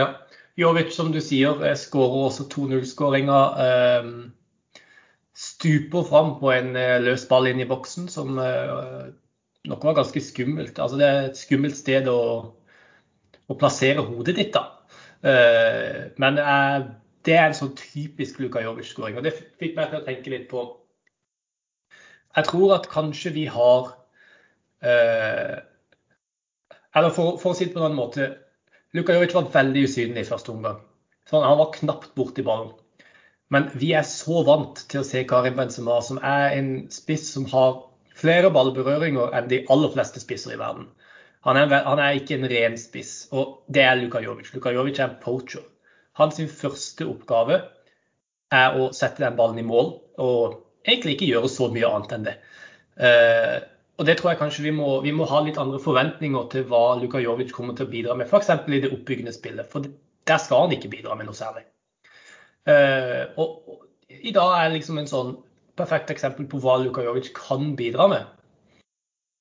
Ja. 0.00 0.08
Jovic, 0.58 0.90
som 0.92 1.12
du 1.14 1.20
sier, 1.24 1.62
skårer 1.78 2.26
også 2.26 2.48
2-0-skåringa. 2.52 3.40
Um, 3.60 4.10
eh, 4.18 4.39
stuper 5.36 6.04
fram 6.08 6.34
på 6.40 6.50
en 6.52 6.74
løs 7.04 7.26
ball 7.30 7.46
inn 7.50 7.62
i 7.62 7.68
boksen 7.68 8.08
som 8.10 8.38
uh, 8.38 9.08
nok 9.68 9.84
var 9.84 9.98
ganske 10.00 10.20
skummelt. 10.24 10.78
Altså, 10.78 10.98
det 10.98 11.06
er 11.06 11.22
et 11.28 11.38
skummelt 11.38 11.76
sted 11.76 12.08
å, 12.10 12.20
å 13.50 13.56
plassere 13.60 14.04
hodet 14.06 14.36
ditt, 14.38 14.52
da. 14.56 14.80
Eh, 15.20 16.10
men 16.20 16.38
eh, 16.40 16.76
det 17.28 17.36
er 17.36 17.48
en 17.48 17.56
sånn 17.56 17.74
typisk 17.76 18.40
Luka 18.40 18.62
Jovic-skåring. 18.64 19.18
Og 19.18 19.26
det 19.26 19.36
fikk 19.36 19.74
meg 19.76 19.90
til 19.90 20.00
å 20.00 20.06
tenke 20.06 20.32
litt 20.32 20.46
på 20.52 20.64
Jeg 22.36 22.46
tror 22.46 22.76
at 22.78 22.88
kanskje 22.88 23.32
vi 23.34 23.44
har 23.50 23.90
eh, 24.86 25.58
Eller 26.96 27.12
for, 27.12 27.36
for 27.42 27.52
å 27.52 27.58
si 27.58 27.66
det 27.66 27.74
på 27.74 27.82
en 27.82 27.90
annen 27.90 27.98
måte 27.98 28.30
Luka 28.96 29.14
Jovic 29.14 29.34
var 29.36 29.50
veldig 29.52 29.82
usynlig 29.86 30.24
i 30.24 30.26
første 30.26 30.50
omgang. 30.50 30.80
Han 31.30 31.60
var 31.60 31.68
knapt 31.76 32.08
borti 32.16 32.42
ballen. 32.42 32.72
Men 33.50 33.66
vi 33.74 33.90
er 33.98 34.06
så 34.06 34.44
vant 34.46 34.84
til 34.90 35.02
å 35.02 35.06
se 35.06 35.24
Karim 35.28 35.56
Benzema, 35.58 35.98
som 36.06 36.20
er 36.22 36.54
en 36.54 36.70
spiss 36.94 37.26
som 37.34 37.48
har 37.50 37.80
flere 38.20 38.52
ballberøringer 38.54 39.34
enn 39.36 39.48
de 39.50 39.64
aller 39.72 39.90
fleste 39.94 40.22
spisser 40.22 40.54
i 40.54 40.60
verden. 40.60 40.86
Han 41.46 41.56
er, 41.56 41.72
han 41.72 41.98
er, 41.98 42.18
ikke 42.20 42.36
en 42.36 42.48
ren 42.52 42.76
spiss, 42.78 43.14
og 43.32 43.62
det 43.72 43.82
er 43.86 43.96
Luka 43.96 44.20
Jovic. 44.20 44.52
Luka 44.54 44.74
Jovic 44.76 45.00
er 45.00 45.08
en 45.08 45.20
poacher. 45.22 45.64
Hans 46.20 46.40
første 46.52 47.06
oppgave 47.08 47.62
er 48.52 48.76
å 48.76 48.90
sette 48.96 49.24
den 49.24 49.38
ballen 49.38 49.62
i 49.62 49.66
mål, 49.66 49.94
og 50.20 50.60
egentlig 50.84 51.16
ikke 51.16 51.30
gjøre 51.30 51.50
så 51.50 51.70
mye 51.72 51.88
annet 51.88 52.14
enn 52.16 52.28
det. 52.28 52.36
Uh, 53.00 53.56
og 54.00 54.06
Det 54.08 54.16
tror 54.18 54.30
jeg 54.30 54.40
kanskje 54.40 54.66
vi 54.68 54.74
må, 54.76 54.92
vi 55.04 55.12
må, 55.16 55.26
ha 55.28 55.40
litt 55.44 55.58
andre 55.60 55.80
forventninger 55.80 56.46
til 56.52 56.68
hva 56.68 56.84
Luka 57.00 57.20
Jovic 57.20 57.50
kommer 57.56 57.76
til 57.76 57.88
å 57.88 57.92
bidra 57.92 58.16
med, 58.16 58.28
f.eks. 58.28 58.52
i 58.68 58.84
det 58.84 58.92
oppbyggende 58.94 59.34
spillet. 59.34 59.68
For 59.72 59.84
der 60.28 60.40
skal 60.40 60.66
han 60.66 60.76
ikke 60.76 60.92
bidra 60.92 61.16
med 61.16 61.28
noe 61.28 61.36
særlig. 61.36 61.66
Uh, 62.68 63.30
og, 63.40 63.56
og, 63.70 63.86
I 64.10 64.32
dag 64.36 64.52
er 64.58 64.74
liksom 64.74 65.00
en 65.00 65.08
sånn 65.08 65.32
perfekt 65.80 66.10
eksempel 66.12 66.44
på 66.50 66.60
hva 66.60 66.76
Luka 66.82 67.02
Jovic 67.06 67.30
kan 67.36 67.72
bidra 67.78 68.08
med. 68.12 68.28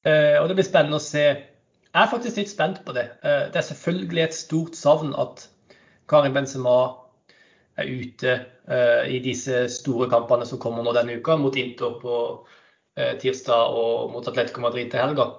Uh, 0.08 0.40
og 0.40 0.48
Det 0.50 0.60
blir 0.60 0.70
spennende 0.70 1.02
å 1.02 1.04
se 1.04 1.26
jeg 1.90 2.06
er 2.06 2.10
faktisk 2.12 2.38
litt 2.38 2.52
spent 2.52 2.84
på 2.86 2.94
det. 2.94 3.08
Eh, 3.26 3.48
det 3.50 3.58
er 3.58 3.66
selvfølgelig 3.66 4.24
et 4.24 4.38
stort 4.38 4.78
savn 4.78 5.16
at 5.18 5.48
Karin 6.10 6.36
Benzema 6.36 6.76
er 7.82 7.90
ute 7.90 8.36
eh, 8.70 9.08
i 9.10 9.18
disse 9.26 9.64
store 9.74 10.10
kampene 10.12 10.46
som 10.46 10.62
kommer 10.62 10.86
nå 10.86 10.94
denne 10.94 11.18
uka, 11.18 11.38
mot 11.42 11.58
Inter 11.58 11.96
på 12.02 12.18
eh, 12.94 13.16
tirsdag 13.22 13.74
og 13.82 14.12
mot 14.14 14.28
Atletico 14.30 14.62
Madrid 14.62 14.92
til 14.92 15.02
helga. 15.02 15.32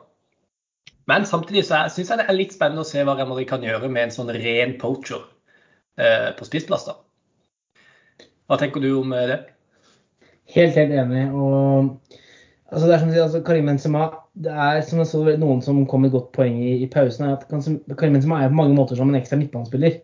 Men 1.07 1.27
samtidig 1.27 1.69
så 1.69 1.85
syns 1.91 2.11
jeg 2.11 2.19
det 2.19 2.27
er 2.27 2.39
litt 2.39 2.57
spennende 2.57 2.83
å 2.83 2.89
se 2.89 3.05
hva 3.07 3.15
Real 3.19 3.45
kan 3.47 3.63
gjøre 3.67 3.91
med 3.91 4.09
en 4.09 4.15
sånn 4.15 4.35
ren 4.35 4.77
poacher 4.79 5.23
på 6.01 6.47
spissplass. 6.47 6.87
Hva 8.51 8.59
tenker 8.59 8.83
du 8.83 8.89
om 8.99 9.13
det? 9.15 9.39
Helt, 10.51 10.75
helt 10.75 10.91
enig. 10.91 11.29
Og 11.31 11.93
altså, 12.73 12.89
det 12.89 12.95
er 12.97 13.03
som 13.03 13.13
altså, 13.15 13.43
Karim 13.47 13.71
Benzema 13.71 14.09
det 14.41 14.51
er 14.51 14.81
som 14.87 14.99
jeg 14.99 15.11
så 15.11 15.21
noen 15.39 15.61
som 15.63 15.79
kom 15.91 16.03
med 16.03 16.11
et 16.11 16.17
godt 16.17 16.33
poeng 16.35 16.57
i, 16.59 16.73
i 16.83 16.89
pausen, 16.91 17.29
at 17.31 17.45
Karim 17.51 18.17
Benzema 18.17 18.41
er 18.41 18.51
på 18.51 18.59
mange 18.59 18.75
måter 18.75 18.99
som 18.99 19.11
en 19.11 19.19
ekstra 19.19 19.39
midtbanespiller. 19.39 20.01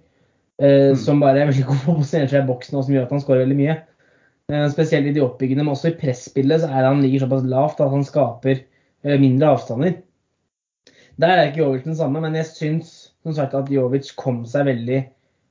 Eh, 0.63 0.93
mm. 0.93 1.01
Som 1.03 1.23
bare 1.23 1.43
er 1.43 1.51
veldig 1.51 1.67
god 1.69 1.83
på 1.83 1.93
å 1.93 1.99
posisjonere 1.99 2.31
seg 2.33 2.45
i 2.45 2.51
boksen, 2.53 2.79
og 2.79 2.87
som 2.87 2.95
gjør 2.95 3.09
at 3.09 3.15
han 3.17 3.23
skårer 3.25 3.43
veldig 3.45 3.59
mye. 3.59 3.77
Eh, 4.53 4.67
spesielt 4.71 5.11
i 5.11 5.15
de 5.17 5.25
oppbyggende, 5.25 5.67
men 5.67 5.75
også 5.75 5.91
i 5.91 5.99
presspillet 5.99 6.63
så 6.63 6.71
er 6.71 6.87
han 6.87 7.03
ligger 7.03 7.25
såpass 7.25 7.47
lavt 7.51 7.83
at 7.83 7.93
han 7.93 8.07
skaper 8.07 8.61
eh, 8.61 9.19
mindre 9.19 9.57
avstander. 9.57 9.99
Der 11.19 11.33
er 11.35 11.49
ikke 11.49 11.65
Jovic 11.65 11.87
den 11.87 11.99
samme, 11.99 12.23
men 12.23 12.39
jeg 12.39 12.51
syns 12.53 12.95
som 13.25 13.35
sagt 13.35 13.57
at 13.59 13.71
Jovic 13.73 14.13
kom 14.21 14.45
seg 14.47 14.69
veldig 14.69 15.03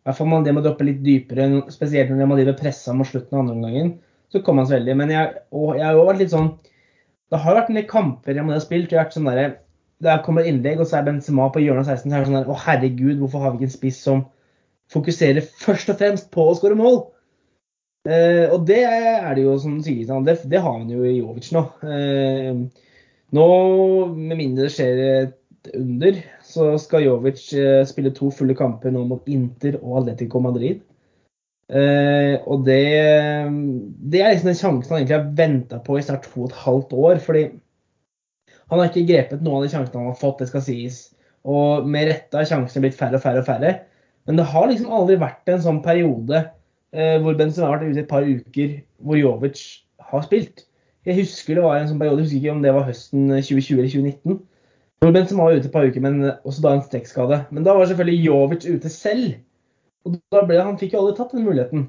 hvert 0.06 0.20
fall 0.20 0.46
det 0.46 0.54
med 0.54 0.62
å 0.62 0.68
droppe 0.70 0.86
litt 0.88 1.02
dypere, 1.06 1.48
spesielt 1.74 2.12
når 2.14 2.30
Madrid 2.30 2.52
pressa 2.60 2.94
mot 2.94 3.10
slutten 3.10 3.34
av 3.34 3.44
andre 3.44 3.56
omgangen. 3.58 3.92
Så 4.34 4.42
kom 4.46 4.60
han 4.62 4.68
så 4.70 4.78
veldig. 4.78 4.96
Men 5.00 5.14
jeg, 5.14 5.44
og 5.56 5.76
jeg 5.80 5.86
har 5.86 5.98
jo 5.98 6.08
vært 6.10 6.22
litt 6.22 6.34
sånn 6.34 6.54
det 7.34 7.42
har 7.42 7.58
vært 7.58 7.72
en 7.72 7.80
del 7.80 7.88
kamper 7.90 8.38
jeg 8.38 8.46
har 8.48 8.64
spilt. 8.64 8.92
Jeg 8.92 9.00
har 9.00 9.08
vært 9.08 9.18
sånn 9.18 9.30
der, 9.30 9.58
der 10.06 10.22
kommer 10.26 10.46
innlegg, 10.46 10.82
og 10.82 10.90
så 10.90 11.00
er 11.00 11.08
Benzema 11.08 11.50
på 11.52 11.64
hjørnet 11.64 11.88
av 11.88 11.98
16, 11.98 12.06
så 12.06 12.14
er 12.14 12.22
det 12.22 12.30
sånn 12.30 12.38
der 12.38 12.52
Å, 12.54 12.58
herregud, 12.68 13.20
hvorfor 13.22 13.44
har 13.44 13.54
vi 13.54 13.62
ikke 13.62 13.72
en 13.72 13.76
spiss 13.76 14.02
som 14.06 14.24
fokuserer 14.94 15.46
først 15.66 15.92
og 15.92 16.00
fremst 16.02 16.30
på 16.34 16.46
å 16.46 16.56
skåre 16.58 16.78
mål? 16.80 17.02
Eh, 18.06 18.46
og 18.54 18.68
det 18.70 18.84
er 18.86 19.32
det 19.34 19.48
jo 19.48 19.56
som 19.62 19.80
sier, 19.82 20.04
seg, 20.06 20.28
det, 20.28 20.38
det 20.52 20.62
har 20.62 20.78
han 20.78 20.92
jo 20.94 21.02
i 21.02 21.16
Jovic 21.16 21.50
nå. 21.56 21.64
Eh, 21.90 22.52
nå, 23.36 23.48
med 24.14 24.38
mindre 24.38 24.68
det 24.68 24.76
skjer 24.76 25.02
under, 25.74 26.20
så 26.46 26.74
skal 26.82 27.06
Jovic 27.06 27.48
eh, 27.58 27.82
spille 27.88 28.14
to 28.16 28.30
fulle 28.34 28.56
kamper 28.58 28.94
nå 28.94 29.06
mot 29.10 29.32
Inter 29.32 29.80
og 29.82 30.02
Atletico 30.02 30.42
Madrid. 30.44 30.84
Eh, 31.66 32.36
og 32.46 32.66
det, 32.68 32.82
det 34.06 34.22
er 34.22 34.36
liksom 34.36 34.52
den 34.52 34.60
sjansen 34.60 34.92
han 34.94 35.00
egentlig 35.00 35.18
har 35.18 35.32
venta 35.40 35.80
på 35.82 35.98
i 35.98 36.04
snart 36.06 36.28
to 36.30 36.44
og 36.44 36.52
et 36.52 36.60
halvt 36.66 36.94
år. 36.94 37.22
fordi 37.26 37.46
han 38.70 38.82
har 38.82 38.90
ikke 38.90 39.08
grepet 39.10 39.44
noen 39.46 39.60
av 39.60 39.66
de 39.66 39.72
sjansene 39.74 40.02
han 40.02 40.12
har 40.12 40.22
fått, 40.22 40.40
det 40.42 40.50
skal 40.50 40.64
sies. 40.66 41.02
Og 41.46 41.86
med 41.90 42.10
rette 42.10 42.38
har 42.38 42.48
sjansene 42.50 42.86
blitt 42.86 42.98
færre 42.98 43.20
og 43.20 43.26
færre 43.26 43.44
og 43.44 43.50
færre. 43.50 43.74
Men 44.26 44.40
det 44.40 44.48
har 44.50 44.70
liksom 44.70 44.94
aldri 44.94 45.20
vært 45.22 45.52
en 45.54 45.62
sånn 45.62 45.84
periode 45.86 46.40
eh, 46.96 47.18
hvor 47.22 47.38
Benzema 47.38 47.70
har 47.70 47.78
vært 47.78 47.92
ute 47.94 48.06
et 48.06 48.10
par 48.10 48.26
uker 48.26 48.80
hvor 49.06 49.20
Jovic 49.20 49.62
har 50.10 50.26
spilt. 50.26 50.66
Jeg 51.06 51.20
husker 51.20 51.58
det 51.58 51.66
var 51.66 51.78
en 51.78 51.92
sånn 51.92 52.02
periode, 52.02 52.24
jeg 52.24 52.26
husker 52.26 52.42
ikke 52.42 52.56
om 52.56 52.64
det 52.66 52.74
var 52.74 52.88
høsten 52.88 53.28
2020 53.30 53.78
eller 53.78 53.92
2019. 53.94 54.40
Benzema 55.04 55.46
var 55.46 55.58
ute 55.58 55.68
et 55.70 55.74
par 55.74 55.86
uker, 55.86 56.02
men 56.02 56.24
også 56.48 56.64
da 56.64 56.76
en 56.76 56.86
strekkskade. 56.86 57.42
Men 57.54 57.66
da 57.68 57.76
var 57.76 57.90
selvfølgelig 57.90 58.26
Jovic 58.26 58.66
ute 58.66 58.92
selv. 58.92 59.36
Og 60.06 60.18
da 60.34 60.44
ble, 60.46 60.62
Han 60.62 60.80
fikk 60.80 60.96
jo 60.96 61.04
aldri 61.04 61.18
tatt 61.18 61.36
den 61.36 61.46
muligheten. 61.46 61.88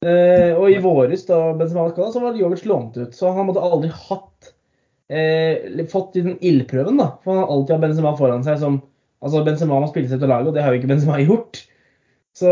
Eh, 0.00 0.56
og 0.56 0.70
i 0.72 0.80
våres, 0.80 1.26
da 1.28 1.52
Benzema 1.58 1.84
var 1.84 1.92
skada, 1.92 2.12
så 2.14 2.22
var 2.22 2.38
Jovic 2.38 2.64
lånt 2.66 2.96
ut. 2.96 3.14
Så 3.14 3.32
han 3.36 3.48
måtte 3.48 3.62
aldri 3.62 3.90
hatt 3.92 4.52
eh, 5.12 5.84
fått 5.90 6.16
den 6.16 6.38
ildprøven, 6.40 7.00
da. 7.00 7.12
For 7.20 7.34
han 7.34 7.42
har 7.42 7.52
alltid 7.52 7.76
hatt 7.76 7.84
Benzema 7.88 8.14
foran 8.18 8.46
seg 8.46 8.62
som 8.62 8.80
Altså, 9.20 9.42
Benzema 9.44 9.76
må 9.76 9.88
spille 9.90 10.08
seg 10.08 10.22
til 10.22 10.30
laget, 10.32 10.48
og 10.48 10.54
det 10.56 10.62
har 10.64 10.72
jo 10.72 10.78
ikke 10.78 10.88
Benzema 10.94 11.18
gjort. 11.28 11.58
Så 12.40 12.50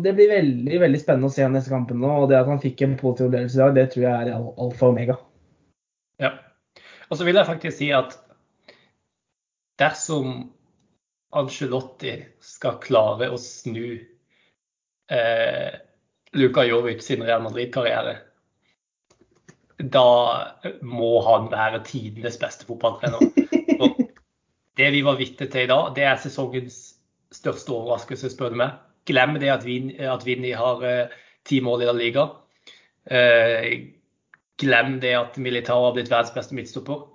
det 0.00 0.14
blir 0.16 0.30
veldig 0.30 0.78
veldig 0.80 1.00
spennende 1.02 1.28
å 1.28 1.34
se 1.34 1.44
neste 1.50 1.68
kampen 1.68 1.98
nå. 2.00 2.08
Og 2.22 2.30
det 2.30 2.38
at 2.38 2.48
han 2.48 2.62
fikk 2.62 2.86
en 2.86 2.94
positiv 2.96 3.28
opplevelse 3.28 3.58
i 3.58 3.60
dag, 3.60 3.74
det 3.76 3.84
tror 3.92 4.06
jeg 4.06 4.14
er 4.14 4.30
alfa 4.32 4.86
og 4.86 4.94
omega. 4.94 5.18
Ja. 6.22 6.32
Og 7.10 7.18
så 7.18 7.26
vil 7.26 7.36
jeg 7.36 7.48
faktisk 7.50 7.76
si 7.76 7.90
at 7.92 8.16
dersom 9.80 10.52
Angelotti 11.36 12.14
skal 12.40 12.78
klare 12.80 13.28
å 13.32 13.38
snu 13.40 13.98
eh, 15.12 15.72
Luka 16.36 16.64
Jovic 16.64 17.02
sin 17.04 17.24
Real 17.26 17.42
Madrid-karriere, 17.44 18.16
da 19.76 20.08
må 20.80 21.18
han 21.26 21.50
være 21.52 21.82
tidenes 21.84 22.38
beste 22.40 22.68
fotballtrener. 22.68 23.20
Det 24.76 24.90
vi 24.92 25.00
var 25.04 25.16
vitne 25.16 25.46
til 25.48 25.64
i 25.64 25.68
dag, 25.70 25.86
det 25.96 26.04
er 26.04 26.18
sesongens 26.20 26.74
største 27.32 27.72
overraskelse, 27.72 28.28
spør 28.28 28.52
du 28.52 28.58
meg. 28.60 28.74
Glem 29.08 29.38
det 29.40 29.48
at, 29.48 29.62
Vin, 29.64 29.86
at 29.96 30.26
Vinni 30.26 30.50
har 30.52 30.82
eh, 30.84 31.14
ti 31.48 31.62
mål 31.64 31.84
i 31.84 31.86
La 31.88 31.94
Liga. 31.96 32.24
Eh, 33.08 33.70
glem 34.60 34.98
det 35.00 35.14
at 35.16 35.38
Militao 35.40 35.86
har 35.86 35.94
blitt 35.96 36.10
verdens 36.12 36.34
beste 36.34 36.58
midtstopper. 36.58 37.06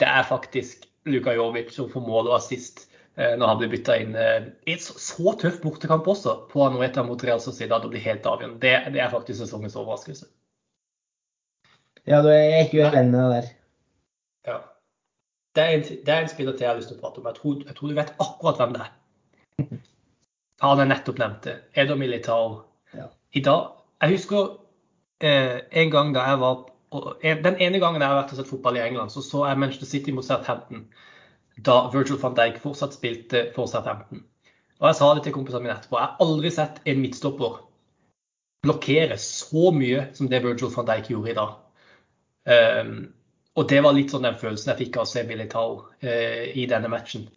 Det 0.00 0.08
er 0.08 0.24
faktisk 0.24 0.86
Luka 1.04 1.34
Jovic 1.34 1.72
som 1.74 1.90
får 1.90 2.04
mål 2.06 2.30
og 2.30 2.36
assist 2.38 2.84
eh, 3.16 3.34
når 3.38 3.46
han 3.46 3.60
blir 3.60 3.72
bytta 3.72 3.96
inn 4.02 4.14
eh, 4.18 4.50
i 4.66 4.76
et 4.76 4.84
så, 4.84 4.94
så 5.00 5.34
tøff 5.40 5.60
bortekamp 5.64 6.06
også, 6.08 6.36
på 6.52 6.62
Anueta 6.66 7.04
mot 7.06 7.24
Real 7.24 7.42
Sociedad 7.42 7.84
og 7.84 7.94
blir 7.94 8.04
helt 8.04 8.26
avgjørende. 8.28 8.60
Det, 8.62 8.74
det, 8.94 9.02
er 9.02 9.12
faktisk 9.12 9.42
sesongens 9.42 9.76
overraskelse. 9.78 10.30
Ja, 12.06 12.22
du 12.22 12.30
er 12.32 12.64
ikke 12.64 12.88
uenig 12.90 13.26
der. 13.36 13.50
Ja. 14.48 14.58
Det 15.54 15.62
er, 15.62 15.76
en, 15.76 15.82
det 16.06 16.14
er 16.14 16.24
en 16.24 16.32
spiller 16.32 16.56
til 16.56 16.66
jeg 16.66 16.72
har 16.72 16.80
lyst 16.80 16.90
til 16.90 16.98
å 16.98 17.02
prate 17.02 17.20
om. 17.20 17.28
Jeg 17.28 17.38
tror, 17.38 17.62
jeg 17.66 17.78
tror 17.78 17.90
du 17.90 17.98
vet 17.98 18.14
akkurat 18.24 18.62
hvem 18.62 18.76
det 18.76 18.86
er. 18.86 18.92
Han 20.62 20.78
jeg 20.78 20.90
nettopp 20.90 21.18
nevnte. 21.18 21.56
Edo 21.78 21.98
Militao. 21.98 22.62
Ja. 22.94 23.08
I 23.32 23.40
dag 23.42 23.78
Jeg 24.02 24.16
husker 24.16 24.48
eh, 25.22 25.60
en 25.70 25.90
gang 25.90 26.10
da 26.14 26.24
jeg 26.26 26.40
var 26.42 26.64
Den 27.22 27.56
ene 27.56 27.80
gangen 27.80 28.02
jeg 28.02 28.10
har 28.10 28.18
vært 28.18 28.34
og 28.34 28.40
sett 28.40 28.50
fotball 28.50 28.76
i 28.76 28.84
England, 28.84 29.12
så 29.14 29.22
så 29.24 29.46
jeg 29.48 29.58
Manchester 29.58 29.88
City 29.88 30.12
mot 30.12 30.26
Southampton. 30.26 30.86
Da 31.56 31.88
Virgil 31.92 32.20
van 32.20 32.36
Dijk 32.36 32.60
fortsatt 32.60 32.96
spilte 32.96 33.46
for 33.56 33.70
Southampton. 33.70 34.24
Og 34.80 34.88
jeg 34.90 34.98
sa 34.98 35.12
det 35.14 35.22
til 35.24 35.34
kompisene 35.36 35.64
mine 35.64 35.76
etterpå. 35.76 35.98
Jeg 35.98 36.10
har 36.10 36.24
aldri 36.24 36.50
sett 36.52 36.80
en 36.84 37.00
midtstopper 37.00 37.60
blokkere 38.62 39.18
så 39.18 39.72
mye 39.74 40.06
som 40.14 40.28
det 40.30 40.42
Virgil 40.44 40.70
van 40.74 40.88
Dijk 40.88 41.10
gjorde 41.10 41.32
i 41.32 41.38
dag. 41.38 41.56
Um, 42.52 42.94
og 43.58 43.68
det 43.70 43.82
var 43.84 43.94
litt 43.94 44.12
sånn 44.12 44.24
den 44.26 44.38
følelsen 44.40 44.72
jeg 44.72 44.86
fikk 44.86 44.98
av 44.98 45.06
å 45.06 45.10
se 45.10 45.24
Militao 45.26 45.74
uh, 46.02 46.44
i 46.54 46.66
denne 46.70 46.90
matchen. 46.92 47.28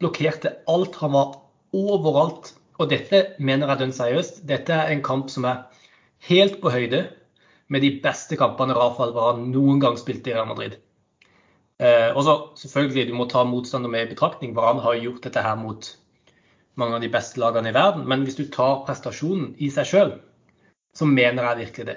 Blokkerte 0.00 0.56
alt. 0.72 0.96
Han 1.02 1.14
var 1.16 1.36
overalt. 1.76 2.54
Og 2.80 2.88
dette 2.88 3.34
mener 3.38 3.68
jeg 3.68 3.82
dønn 3.82 3.96
seriøst. 3.96 4.42
Dette 4.48 4.72
er 4.72 4.92
en 4.94 5.04
kamp 5.04 5.28
som 5.32 5.44
er 5.48 5.66
helt 6.28 6.60
på 6.62 6.72
høyde 6.72 7.04
med 7.70 7.84
de 7.84 7.92
beste 8.02 8.38
kampene 8.38 8.74
Rafael 8.76 9.14
Varan 9.14 9.48
noen 9.52 9.80
gang 9.82 9.98
spilte 9.98 10.32
i 10.32 10.34
Real 10.34 10.48
Madrid. 10.50 10.76
Eh, 11.80 12.10
og 12.12 12.24
så 12.26 12.34
selvfølgelig, 12.60 13.08
du 13.08 13.16
må 13.16 13.28
ta 13.30 13.44
motstander 13.46 13.92
med 13.92 14.08
i 14.08 14.10
betraktning. 14.14 14.56
Varan 14.56 14.82
har 14.84 14.98
gjort 15.00 15.22
dette 15.26 15.44
her 15.44 15.56
mot 15.60 15.92
mange 16.80 16.98
av 16.98 17.04
de 17.04 17.12
beste 17.12 17.40
lagene 17.40 17.70
i 17.70 17.76
verden. 17.76 18.06
Men 18.10 18.26
hvis 18.26 18.38
du 18.40 18.44
tar 18.52 18.82
prestasjonen 18.88 19.54
i 19.58 19.70
seg 19.72 19.88
sjøl, 19.88 20.12
så 20.96 21.06
mener 21.06 21.46
jeg 21.46 21.62
virkelig 21.64 21.88
det. 21.92 21.96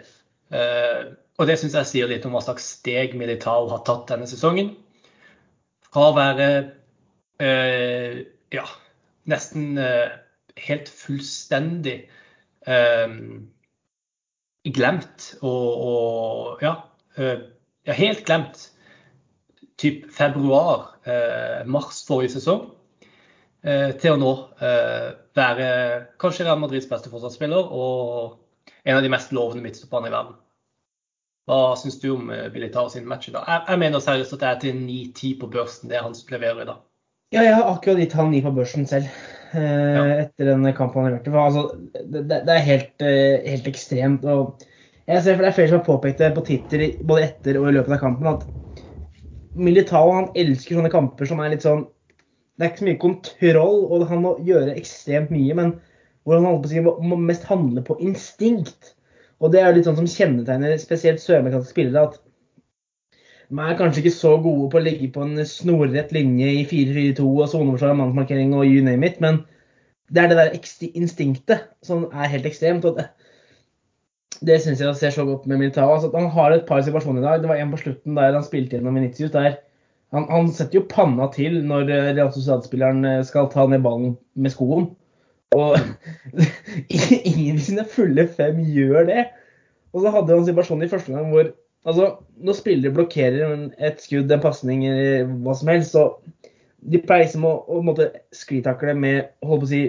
Eh, 0.53 1.01
og 1.41 1.49
det 1.49 1.57
syns 1.59 1.75
jeg 1.79 1.89
sier 1.89 2.09
litt 2.11 2.25
om 2.29 2.35
hva 2.35 2.43
slags 2.45 2.69
steg 2.77 3.15
Militao 3.17 3.67
har 3.71 3.81
tatt 3.87 4.05
denne 4.11 4.29
sesongen. 4.29 4.75
Fra 5.89 6.09
å 6.11 6.15
være 6.17 6.49
eh, 7.41 8.21
ja, 8.53 8.65
nesten 9.29 9.79
øh, 9.81 10.13
helt 10.67 10.91
fullstendig 10.93 11.97
øh, 12.69 13.17
glemt 14.63 15.33
og, 15.41 15.71
og 15.87 16.63
ja, 16.63 16.75
ja, 17.17 17.95
helt 17.97 18.23
glemt 18.27 18.69
typ 19.81 20.05
februar, 20.13 20.93
mars 21.67 22.03
forrige 22.07 22.37
sesong, 22.37 22.69
til 23.63 24.13
å 24.13 24.19
nå 24.21 24.31
være 25.35 25.67
kanskje 26.21 26.45
Real 26.45 26.61
Madrids 26.61 26.87
beste 26.87 27.11
forsvarsspiller 27.11 27.73
og 27.73 28.37
en 28.85 28.95
av 28.95 29.03
de 29.03 29.11
mest 29.11 29.33
lovende 29.35 29.65
midtstopperne 29.65 30.07
i 30.07 30.13
verden. 30.13 30.37
Hva 31.49 31.73
syns 31.75 31.99
du 31.99 32.07
om 32.13 32.31
Bilitar 32.53 32.87
sin 32.93 33.07
match 33.09 33.27
i 33.27 33.35
dag? 33.35 33.43
Jeg, 33.49 33.65
jeg 33.73 33.81
mener 33.81 34.03
seriøst 34.03 34.37
at 34.37 34.43
det 34.43 34.49
er 34.49 34.59
til 34.61 34.77
9-10 34.79 35.33
på 35.41 35.49
børsen, 35.51 35.91
det 35.91 35.99
han 36.05 36.15
leverer 36.31 36.63
i 36.63 36.69
dag. 36.69 36.83
Ja, 37.33 37.41
jeg 37.41 37.55
har 37.57 37.71
akkurat 37.71 37.99
gitt 37.99 38.15
han 38.15 38.31
9 38.31 38.43
på 38.45 38.53
børsen 38.55 38.87
selv. 38.87 39.09
Eh, 39.53 39.95
ja. 39.95 40.03
Etter 40.23 40.45
den 40.45 40.65
kampen 40.73 41.03
han 41.03 41.11
har 41.11 41.17
gjort. 41.19 41.27
Altså, 41.45 41.63
det, 42.09 42.23
det, 42.31 42.53
er 42.53 42.67
helt, 42.67 42.93
eh, 43.05 43.49
helt 43.51 43.69
ekstremt. 43.69 44.25
Og 44.25 44.63
jeg 45.05 45.23
ser 45.23 45.37
for 45.37 45.45
Det 45.45 45.51
er 45.51 45.57
flere 45.57 45.71
som 45.71 45.79
har 45.79 45.87
påpekt 45.87 46.23
det 46.23 46.33
på 46.35 46.45
Twitter 46.47 46.85
både 47.03 47.27
etter 47.27 47.59
og 47.61 47.69
i 47.69 47.75
løpet 47.77 47.97
av 47.97 48.01
kampen, 48.01 48.29
at 48.33 48.47
Militao 49.53 50.09
han 50.09 50.31
elsker 50.39 50.79
sånne 50.79 50.89
kamper 50.89 51.29
som 51.29 51.41
er 51.43 51.51
litt 51.53 51.65
sånn 51.65 51.83
Det 52.57 52.65
er 52.65 52.71
ikke 52.71 52.81
så 52.81 52.87
mye 52.87 53.01
kontroll, 53.01 53.79
og 53.89 54.07
han 54.09 54.21
må 54.23 54.35
gjøre 54.45 54.75
ekstremt 54.77 55.31
mye, 55.33 55.55
men 55.57 55.71
hvor 56.23 56.37
han 56.37 56.61
på 56.61 56.69
å 56.69 56.71
si, 56.71 56.81
må 56.81 57.17
mest 57.19 57.47
handle 57.49 57.81
på 57.85 57.97
instinkt. 58.05 58.93
Og 59.41 59.51
det 59.51 59.59
er 59.59 59.73
litt 59.75 59.87
sånn 59.87 59.97
som 59.97 60.07
kjennetegner 60.07 60.77
spesielt 60.79 61.19
sørmerikanske 61.19 61.73
spillere. 61.73 62.03
at 62.07 62.21
de 63.53 63.61
er 63.61 63.75
kanskje 63.77 64.01
ikke 64.01 64.15
så 64.15 64.31
gode 64.41 64.69
på 64.71 64.79
å 64.79 64.83
ligge 64.83 65.11
på 65.13 65.21
en 65.21 65.37
snorrett 65.45 66.13
linje 66.15 66.47
i 66.49 66.61
4-4-2 66.65 67.25
og 67.27 67.49
soneforsvar, 67.51 67.97
mannsmarkering 67.99 68.55
og 68.57 68.65
you 68.65 68.81
name 68.81 69.05
it, 69.05 69.19
men 69.21 69.43
det 70.09 70.23
er 70.23 70.31
det 70.31 70.37
der 70.39 70.87
instinktet 70.97 71.67
som 71.85 72.07
er 72.09 72.31
helt 72.31 72.47
ekstremt. 72.49 72.85
og 72.85 72.97
Det, 72.97 73.05
det 74.41 74.57
syns 74.63 74.81
jeg 74.81 74.97
ser 74.97 75.13
så 75.13 75.25
godt 75.25 75.45
med 75.45 75.61
Militao. 75.61 75.93
Altså, 75.93 76.09
han 76.17 76.31
har 76.33 76.51
et 76.51 76.65
par 76.65 76.81
situasjoner 76.81 77.21
i 77.21 77.25
dag. 77.25 77.41
Det 77.41 77.49
var 77.49 77.61
en 77.61 77.71
på 77.71 77.81
slutten 77.83 78.17
der 78.17 78.33
han 78.33 78.45
spilte 78.45 78.77
gjennom 78.77 78.97
Venitius. 78.97 79.31
der 79.31 79.55
han, 80.13 80.27
han, 80.29 80.51
setter 80.53 80.79
jo 80.79 80.89
panna 80.89 81.29
til 81.33 81.61
når 81.65 81.87
Real 81.89 82.33
Sociedad-spilleren 82.33 83.23
skal 83.25 83.49
ta 83.53 83.65
ned 83.69 83.81
ballen 83.85 84.17
med 84.35 84.53
skoen. 84.53 84.91
Og 85.53 85.77
ingen 87.29 87.57
i 87.57 87.65
sine 87.65 87.85
fulle 87.85 88.27
fem 88.27 88.61
gjør 88.65 89.09
det. 89.09 89.27
Og 89.93 90.01
så 90.01 90.13
hadde 90.13 90.33
han 90.33 90.45
situasjonen 90.45 90.85
i 90.85 90.89
første 90.89 91.13
gang 91.13 91.29
hvor 91.29 91.53
altså, 91.87 92.07
når 92.43 92.57
spillere 92.57 92.95
blokkerer 92.95 93.53
et 93.79 94.01
skudd, 94.03 94.31
en 94.31 94.43
pasning, 94.43 94.85
hva 95.43 95.55
som 95.57 95.71
helst, 95.71 95.95
så 95.95 96.07
de 96.83 96.99
pleier 96.99 97.27
liksom 97.27 97.45
å, 97.47 97.53
å 97.71 97.93
sklitakle 98.35 98.95
med 98.99 99.29
holdt 99.45 99.63
på 99.63 99.67
å 99.67 99.71
si, 99.71 99.83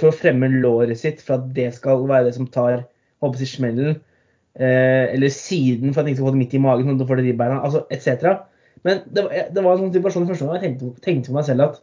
for 0.00 0.10
å 0.10 0.16
fremme 0.16 0.50
låret 0.56 0.98
sitt 0.98 1.22
for 1.22 1.38
at 1.38 1.52
det 1.54 1.68
skal 1.76 2.02
være 2.08 2.28
det 2.28 2.34
som 2.38 2.48
tar 2.50 2.82
holdt 3.22 3.36
på 3.36 3.38
å 3.38 3.42
si, 3.42 3.50
smellen. 3.50 4.00
Eh, 4.52 5.14
eller 5.14 5.32
siden 5.32 5.94
for 5.94 6.02
at 6.02 6.08
den 6.08 6.12
ikke 6.12 6.20
skal 6.20 6.28
få 6.28 6.34
det 6.34 6.42
midt 6.42 6.56
i 6.58 6.62
magen, 6.62 6.90
sånn 6.90 7.00
at 7.00 7.08
får 7.08 7.22
det 7.22 7.30
i 7.30 7.38
beina, 7.38 7.62
altså 7.62 7.86
etc. 7.94 8.42
Men 8.86 9.04
det 9.06 9.24
var, 9.24 9.48
det 9.54 9.64
var 9.64 9.76
en 9.76 9.84
sånn 9.84 9.94
situasjon 9.94 10.28
første 10.28 10.48
gang 10.48 10.58
jeg 10.58 10.64
tenkte, 10.66 10.92
tenkte 11.04 11.30
på 11.30 11.38
meg 11.38 11.48
selv 11.48 11.66
at 11.68 11.80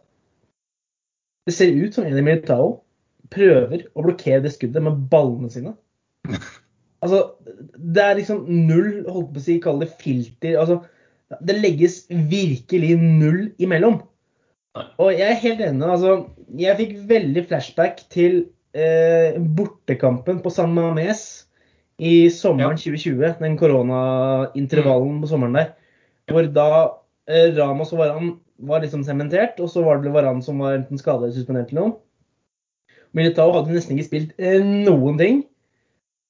det 1.48 1.56
ser 1.56 1.74
ut 1.74 1.96
som 1.96 2.06
en 2.06 2.20
i 2.20 2.25
Militao 2.25 2.74
prøver 3.34 3.88
å 3.96 4.04
blokkere 4.06 4.44
det 4.44 4.51
skuddet 4.54 4.84
med 4.86 5.08
ballene 5.10 5.50
sine. 5.54 5.74
Altså, 7.06 7.24
det 7.77 8.03
er 8.03 8.18
liksom 8.20 8.46
null, 8.50 9.03
holdt 9.08 9.34
på 9.34 9.39
å 9.41 9.44
si, 9.46 9.58
kall 9.63 9.79
det 9.84 9.91
filter. 10.01 10.58
Altså, 10.60 10.82
det 11.46 11.60
legges 11.62 12.01
virkelig 12.10 12.96
null 13.00 13.50
imellom. 13.62 14.01
Og 15.01 15.12
jeg 15.15 15.27
er 15.27 15.44
helt 15.44 15.62
enig. 15.65 15.86
altså, 15.88 16.15
Jeg 16.58 16.77
fikk 16.79 16.96
veldig 17.10 17.46
flashback 17.50 18.03
til 18.13 18.41
eh, 18.74 19.38
bortekampen 19.58 20.41
på 20.44 20.51
San 20.53 20.74
Mames 20.75 21.24
i 22.00 22.29
sommeren 22.32 22.77
Ja. 22.77 22.84
2020. 22.91 23.39
Den 23.41 23.58
koronaintervallen 23.60 25.22
på 25.24 25.32
sommeren 25.32 25.58
der. 25.58 25.74
Hvor 26.29 26.48
da 26.53 26.70
eh, 27.29 27.50
Ramos 27.58 27.94
og 27.94 28.03
Varan 28.03 28.36
var 28.60 28.84
liksom 28.84 29.03
sementert, 29.08 29.60
og 29.60 29.70
så 29.72 29.84
var 29.84 30.01
det 30.03 30.13
Varan 30.13 30.41
som 30.44 30.60
var 30.60 30.75
enten 30.77 31.00
skadet 31.00 31.29
eller 31.29 31.36
suspendert 31.36 31.72
eller 31.72 31.82
noe. 31.82 31.98
Militao 33.15 33.51
hadde 33.56 33.74
nesten 33.74 33.98
ikke 33.98 34.10
spilt 34.10 34.34
eh, 34.38 34.60
noen 34.62 35.18
ting. 35.18 35.44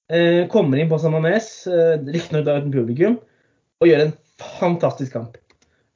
Eh, 0.10 0.48
kommer 0.50 0.80
inn 0.82 0.90
på 0.90 0.98
San 0.98 1.14
Mames, 1.14 1.68
eh, 1.70 2.00
riktignok 2.02 2.46
da 2.48 2.58
uten 2.58 2.74
publikum, 2.74 3.20
og 3.78 3.88
gjør 3.88 4.08
en 4.08 4.14
fantastisk 4.42 5.14
kamp. 5.14 5.38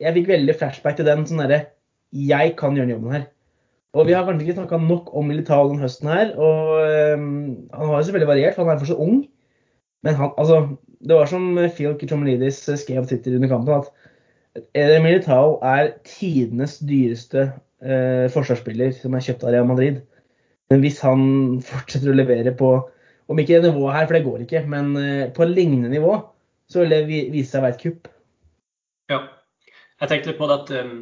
Jeg 0.03 0.13
fikk 0.13 0.27
veldig 0.29 0.55
flashback 0.59 0.99
til 0.99 1.05
den. 1.05 1.25
sånn 1.25 1.41
derre 1.41 1.65
Jeg 2.13 2.55
kan 2.55 2.75
gjøre 2.75 2.93
jobben 2.93 3.11
her. 3.11 3.27
Og 3.93 4.05
vi 4.05 4.13
har 4.13 4.25
kanskje 4.25 4.45
ikke 4.45 4.57
snakka 4.59 4.77
nok 4.77 5.09
om 5.15 5.27
Militao 5.27 5.69
den 5.69 5.81
høsten 5.81 6.09
her. 6.09 6.33
Og 6.37 6.81
øhm, 6.85 7.69
han 7.73 7.87
har 7.87 7.97
jo 7.97 8.03
selvfølgelig 8.03 8.27
variert, 8.27 8.55
for 8.55 8.65
han 8.65 8.75
er 8.75 8.79
fortsatt 8.79 9.01
ung. 9.01 9.27
Men 10.03 10.15
han, 10.15 10.31
altså, 10.37 10.77
det 11.01 11.15
var 11.15 11.25
som 11.25 11.57
Phil 11.73 11.97
Kitchomelidis 11.97 12.69
skrev 12.81 13.03
på 13.03 13.09
Twitter 13.09 13.35
under 13.35 13.49
kampen, 13.49 13.73
at 13.73 14.65
Eder 14.77 15.01
Militao 15.01 15.59
er 15.65 15.93
tidenes 16.05 16.77
dyreste 16.85 17.51
øh, 17.81 18.29
forsvarsspiller 18.29 18.91
som 18.93 19.13
er 19.13 19.25
kjøpt 19.25 19.43
av 19.43 19.53
Real 19.53 19.65
Madrid. 19.65 20.01
Men 20.69 20.81
hvis 20.85 20.99
han 21.01 21.61
fortsetter 21.65 22.13
å 22.13 22.17
levere 22.17 22.53
på 22.57 22.75
om 23.33 23.41
ikke 23.41 23.59
det 23.59 23.71
nivået 23.71 23.97
her, 23.97 24.07
for 24.07 24.17
det 24.17 24.25
går 24.27 24.45
ikke, 24.45 24.63
men 24.69 24.95
øh, 24.97 25.25
på 25.35 25.47
lignende 25.49 25.89
nivå, 25.89 26.15
så 26.69 26.83
vil 26.83 26.93
det 26.93 27.01
vise 27.09 27.49
seg 27.49 27.61
å 27.61 27.65
være 27.65 27.75
et 27.75 27.83
kupp. 27.83 28.09
Ja. 29.11 29.19
Jeg 30.01 30.09
tenkte 30.09 30.31
litt 30.31 30.39
på 30.39 30.49
det 30.49 30.57
at 30.61 30.73
um, 30.83 30.95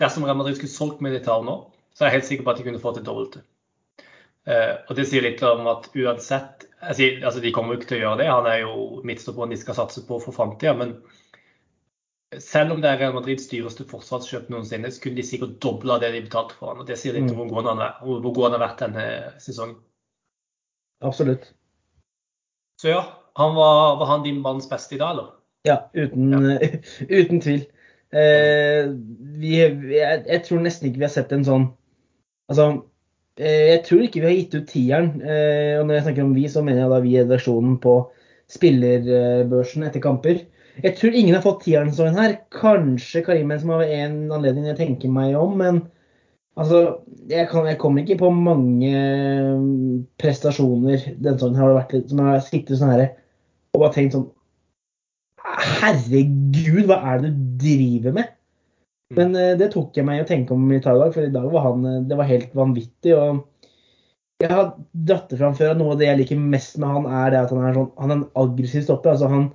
dersom 0.00 0.26
Real 0.26 0.38
Madrid 0.38 0.58
skulle 0.58 0.72
solgt 0.72 1.02
Militao 1.04 1.44
nå, 1.46 1.56
så 1.94 2.04
er 2.04 2.10
jeg 2.10 2.20
helt 2.20 2.28
sikker 2.28 2.46
på 2.46 2.52
at 2.52 2.60
de 2.60 2.66
kunne 2.66 2.82
fått 2.82 3.00
et 3.00 3.06
dobbelte. 3.06 3.42
Uh, 4.48 4.80
og 4.88 4.96
det 4.96 5.06
sier 5.08 5.24
litt 5.24 5.42
om 5.46 5.66
at 5.70 5.90
uansett 5.92 6.64
sier, 6.96 7.18
altså 7.20 7.42
De 7.44 7.52
kommer 7.52 7.74
jo 7.74 7.80
ikke 7.80 7.90
til 7.90 8.00
å 8.00 8.04
gjøre 8.06 8.22
det, 8.22 8.28
han 8.32 8.48
er 8.48 8.62
jo 8.62 9.02
midtstopperen 9.06 9.52
de 9.52 9.58
skal 9.60 9.76
satse 9.76 10.04
på 10.08 10.20
for 10.22 10.36
framtida. 10.36 10.72
Men 10.80 10.96
selv 12.40 12.76
om 12.76 12.80
det 12.82 12.88
er 12.92 13.02
Real 13.02 13.16
Madrids 13.16 13.48
dyreste 13.50 13.84
forsvarskjøp 13.90 14.48
noensinne, 14.52 14.90
så 14.92 15.02
kunne 15.02 15.20
de 15.20 15.26
sikkert 15.26 15.58
dobla 15.62 15.98
det 16.02 16.12
de 16.14 16.24
betalte 16.24 16.56
for 16.56 16.72
han. 16.72 16.82
og 16.82 16.88
Det 16.88 16.96
sier 16.98 17.16
litt 17.16 17.30
om 17.32 17.42
hvor 17.42 17.50
god 17.52 17.72
han, 17.72 17.84
er, 17.84 18.02
hvor 18.06 18.32
god 18.32 18.46
han 18.46 18.56
har 18.56 18.64
vært 18.68 18.84
denne 18.86 19.06
sesongen. 19.42 19.78
Absolutt. 21.00 21.52
Så 22.80 22.88
ja, 22.92 23.02
han 23.38 23.54
var, 23.54 23.96
var 24.00 24.06
han 24.06 24.24
din 24.24 24.40
manns 24.44 24.68
beste 24.70 24.96
i 24.96 25.00
dag, 25.00 25.14
eller? 25.14 25.28
Ja, 25.68 25.90
uten, 25.94 26.34
uten 27.20 27.40
tvil. 27.40 27.66
Eh, 28.10 28.88
vi, 29.40 29.56
jeg, 29.60 30.22
jeg 30.26 30.42
tror 30.46 30.62
nesten 30.64 30.88
ikke 30.88 31.02
vi 31.02 31.06
har 31.06 31.12
sett 31.14 31.30
en 31.30 31.44
sånn 31.46 31.66
Altså, 32.50 32.64
eh, 33.38 33.76
jeg 33.76 33.82
tror 33.86 34.00
ikke 34.02 34.22
vi 34.24 34.26
har 34.26 34.34
gitt 34.34 34.56
ut 34.56 34.72
tieren. 34.72 35.12
Eh, 35.22 35.76
og 35.78 35.84
når 35.86 35.94
jeg 35.94 36.06
snakker 36.08 36.24
om 36.26 36.32
vi, 36.34 36.48
så 36.50 36.64
mener 36.66 36.82
jeg 36.82 36.90
da 36.90 36.96
vi 37.04 37.12
i 37.14 37.20
redaksjonen 37.20 37.76
på 37.84 37.92
spillerbørsen 38.50 39.86
etter 39.86 40.02
kamper. 40.02 40.40
Jeg 40.80 40.96
tror 40.98 41.14
ingen 41.14 41.36
har 41.36 41.44
fått 41.44 41.62
tieren 41.68 41.92
sånn 41.94 42.18
her. 42.18 42.40
Kanskje 42.50 43.22
Karim 43.28 43.52
som 43.62 43.70
har 43.76 43.84
en 43.86 44.18
anledning 44.34 44.66
jeg 44.66 44.80
tenker 44.80 45.12
meg 45.14 45.36
om, 45.38 45.54
men 45.60 45.84
altså 46.60 46.80
Jeg, 47.30 47.46
kan, 47.50 47.68
jeg 47.68 47.78
kommer 47.80 48.02
ikke 48.02 48.18
på 48.20 48.32
mange 48.34 48.90
mm, 48.90 50.02
prestasjoner 50.20 51.06
denne 51.16 51.38
sesongen 51.38 51.60
har 51.60 51.70
det 51.70 51.78
vært 51.78 51.96
litt, 51.96 52.10
som 52.12 52.22
har 52.26 52.44
sittet 52.44 52.80
sånn 52.80 52.92
her 52.94 53.06
og 53.74 53.84
bare 53.84 53.94
tenkt 53.94 54.16
sånn 54.16 54.28
Herregud, 55.80 56.84
hva 56.88 57.00
er 57.12 57.22
det 57.24 57.30
du 57.32 57.46
driver 57.64 58.14
med? 58.16 58.34
Men 59.16 59.34
eh, 59.38 59.54
det 59.58 59.72
tok 59.74 59.96
jeg 59.98 60.06
meg 60.06 60.22
å 60.22 60.26
tenke 60.28 60.54
om 60.54 60.66
i 60.70 60.80
dag, 60.82 61.06
for 61.14 61.24
i 61.24 61.32
dag 61.34 61.48
var 61.50 61.64
han 61.66 61.86
eh, 61.88 62.02
Det 62.06 62.18
var 62.18 62.28
helt 62.28 62.52
vanvittig. 62.56 63.14
og 63.16 63.40
Jeg 64.42 64.52
har 64.52 64.74
dratt 65.08 65.32
det 65.32 65.40
fram 65.40 65.56
før 65.58 65.72
at 65.72 65.80
noe 65.80 65.94
av 65.94 66.00
det 66.00 66.10
jeg 66.10 66.20
liker 66.22 66.44
mest 66.54 66.78
med 66.80 66.92
han, 66.94 67.08
er 67.08 67.32
det 67.32 67.40
at 67.40 67.54
han 67.54 67.64
er, 67.64 67.78
sånn, 67.78 67.90
han 67.98 68.12
er 68.12 68.18
en 68.18 68.28
aggressiv 68.44 68.86
stopper. 68.86 69.14
altså 69.14 69.30
han, 69.32 69.48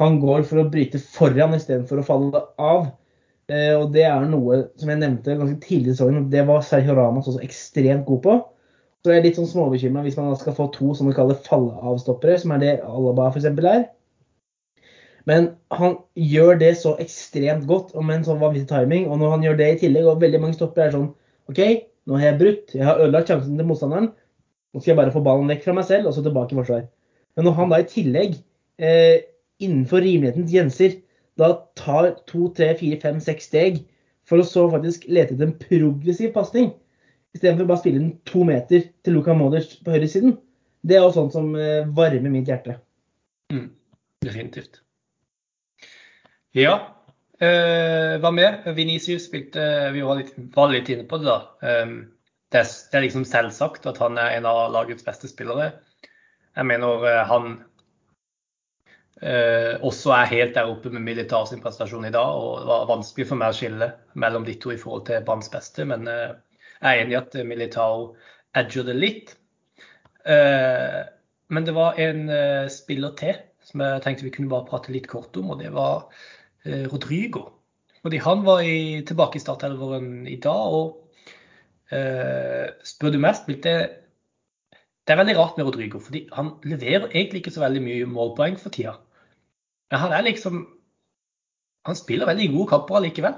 han 0.00 0.20
går 0.22 0.46
for 0.48 0.62
å 0.62 0.68
bryte 0.72 1.02
foran 1.02 1.56
istedenfor 1.58 2.00
å 2.00 2.06
falle 2.06 2.44
av. 2.56 2.88
Eh, 3.46 3.72
og 3.78 3.92
det 3.94 4.02
er 4.08 4.24
noe 4.26 4.62
som 4.74 4.90
jeg 4.90 4.98
nevnte 4.98 5.36
ganske 5.38 5.60
tidlig 5.62 5.92
i 5.92 5.96
sesongen, 5.96 6.30
det 6.32 6.42
var 6.48 6.64
Sergio 6.66 6.96
Ramas 6.98 7.28
også 7.30 7.44
ekstremt 7.46 8.06
god 8.08 8.22
på. 8.24 8.36
Så 9.04 9.12
jeg 9.12 9.20
er 9.20 9.26
litt 9.28 9.36
sånn 9.38 9.46
småbekymra 9.46 10.02
hvis 10.02 10.16
man 10.18 10.32
skal 10.38 10.56
få 10.56 10.66
to 10.74 10.90
som 10.98 11.06
vi 11.06 11.14
kaller 11.14 11.38
falleavstoppere, 11.46 12.40
som 12.42 12.56
er 12.56 12.62
det 12.64 12.72
Alaba 12.82 13.28
f.eks. 13.30 13.46
er. 13.46 13.84
Men 15.30 15.52
han 15.74 15.94
gjør 16.18 16.58
det 16.58 16.72
så 16.80 16.96
ekstremt 17.02 17.66
godt 17.70 17.94
og 17.94 18.02
med 18.06 18.20
en 18.20 18.26
sånn 18.26 18.42
vanvittig 18.42 18.70
timing. 18.70 19.06
Og 19.10 19.18
når 19.22 19.32
han 19.34 19.46
gjør 19.46 19.60
det 19.60 19.70
i 19.72 19.78
tillegg, 19.84 20.10
og 20.10 20.22
veldig 20.22 20.42
mange 20.42 20.58
stoppere 20.58 20.88
er 20.88 20.94
sånn 20.94 21.08
OK, 21.50 21.62
nå 22.06 22.18
har 22.18 22.32
jeg 22.32 22.40
brutt, 22.42 22.74
jeg 22.74 22.86
har 22.86 23.02
ødelagt 23.02 23.30
sjansen 23.30 23.58
til 23.58 23.66
motstanderen. 23.66 24.10
Nå 24.74 24.82
skal 24.82 24.92
jeg 24.92 25.00
bare 25.00 25.14
få 25.14 25.22
ballen 25.26 25.50
vekk 25.50 25.64
fra 25.66 25.74
meg 25.78 25.86
selv 25.88 26.10
og 26.10 26.14
så 26.14 26.22
tilbake 26.26 26.54
i 26.54 26.58
forsvar. 26.58 26.86
Men 27.38 27.46
når 27.48 27.58
han 27.60 27.72
da 27.72 27.80
i 27.82 27.88
tillegg, 27.90 28.38
eh, 28.78 29.26
innenfor 29.62 30.02
rimelighetens 30.02 30.50
grenser, 30.50 30.98
da 31.40 31.52
tar 31.78 32.10
to, 32.28 32.48
tre, 32.56 32.72
fire, 32.78 32.98
fem, 33.02 33.20
seks 33.22 33.50
steg 33.50 33.82
for 34.26 34.42
å 34.42 34.46
så 34.46 34.66
faktisk 34.72 35.06
lete 35.08 35.36
etter 35.36 35.46
en 35.46 35.56
progressiv 35.60 36.32
pasning, 36.34 36.72
istedenfor 37.36 37.68
bare 37.68 37.78
å 37.78 37.82
spille 37.84 38.00
den 38.00 38.16
to 38.28 38.42
meter 38.48 38.88
til 39.04 39.18
Luka 39.18 39.36
Modric 39.36 39.78
på 39.84 39.94
høyresiden, 39.94 40.36
det 40.86 40.98
er 40.98 41.04
jo 41.04 41.14
sånt 41.14 41.34
som 41.34 41.52
eh, 41.58 41.86
varmer 41.96 42.32
mitt 42.32 42.50
hjerte. 42.50 42.78
Mm, 43.52 43.70
definitivt. 44.24 44.80
Ja. 46.56 46.76
Eh, 47.36 48.16
hva 48.22 48.32
mer? 48.32 48.62
Venicius 48.72 49.26
spilte 49.28 49.60
Vi 49.92 50.00
var 50.06 50.22
litt, 50.22 50.30
var 50.54 50.70
litt 50.72 50.88
inne 50.92 51.04
på 51.08 51.18
det, 51.20 51.28
da. 51.28 51.82
Um, 51.84 51.98
det, 52.54 52.62
er, 52.62 52.70
det 52.92 52.96
er 52.96 53.04
liksom 53.04 53.26
selvsagt 53.28 53.88
at 53.90 53.98
han 54.00 54.16
er 54.20 54.38
en 54.38 54.48
av 54.48 54.70
lagets 54.72 55.04
beste 55.04 55.28
spillere. 55.28 55.74
Jeg 56.56 56.70
mener 56.70 57.04
eh, 57.04 57.24
han 57.28 57.58
eh, 59.22 59.74
også 59.80 60.12
er 60.16 60.30
helt 60.32 60.54
der 60.56 60.70
oppe 60.70 60.92
med 60.92 61.04
Militar 61.06 61.46
sin 61.48 61.62
prestasjon 61.64 62.08
i 62.08 62.14
dag. 62.14 62.36
og 62.36 62.60
Det 62.60 62.70
var 62.70 62.88
vanskelig 62.90 63.28
for 63.30 63.40
meg 63.40 63.54
å 63.54 63.58
skille 63.58 63.90
mellom 64.14 64.46
de 64.46 64.56
to 64.60 64.74
i 64.74 64.80
forhold 64.80 65.06
til 65.08 65.24
Branns 65.26 65.50
beste, 65.52 65.84
men 65.88 66.08
eh, 66.10 66.36
jeg 66.80 66.86
er 66.92 67.02
enig 67.04 67.16
i 67.16 67.20
at 67.22 67.36
Militar 67.48 68.08
edger 68.56 68.88
det 68.88 68.96
litt. 68.96 69.36
Eh, 70.26 71.02
men 71.48 71.66
det 71.66 71.76
var 71.76 72.00
en 72.02 72.26
eh, 72.32 72.64
spiller 72.72 73.14
til 73.18 73.36
som 73.66 73.82
jeg 73.82 74.02
tenkte 74.04 74.26
vi 74.26 74.32
kunne 74.34 74.50
bare 74.50 74.68
prate 74.68 74.92
litt 74.94 75.08
kort 75.10 75.36
om, 75.40 75.52
og 75.54 75.62
det 75.62 75.72
var 75.74 76.06
eh, 76.64 76.86
Rodrigo. 76.90 77.48
Fordi 78.06 78.20
han 78.22 78.44
var 78.46 78.62
i, 78.62 79.02
tilbake 79.06 79.40
i 79.40 79.42
startelveren 79.42 80.26
i 80.30 80.36
dag, 80.42 80.76
og 80.78 81.32
eh, 81.90 82.68
spør 82.86 83.16
du 83.16 83.18
meg, 83.22 83.38
spilte 83.38 83.72
Det 85.06 85.14
er 85.14 85.18
veldig 85.18 85.36
rart 85.38 85.58
med 85.58 85.66
Rodrigo, 85.66 85.98
fordi 86.02 86.26
han 86.34 86.54
leverer 86.66 87.10
egentlig 87.10 87.42
ikke 87.42 87.54
så 87.56 87.64
veldig 87.64 87.82
mye 87.82 88.06
målpoeng 88.10 88.58
for 88.62 88.74
tida. 88.74 88.96
Han 89.94 90.12
er 90.12 90.24
liksom 90.26 90.64
Han 91.86 91.98
spiller 91.98 92.26
veldig 92.26 92.48
gode 92.50 92.70
kamper 92.72 92.96
allikevel. 92.98 93.34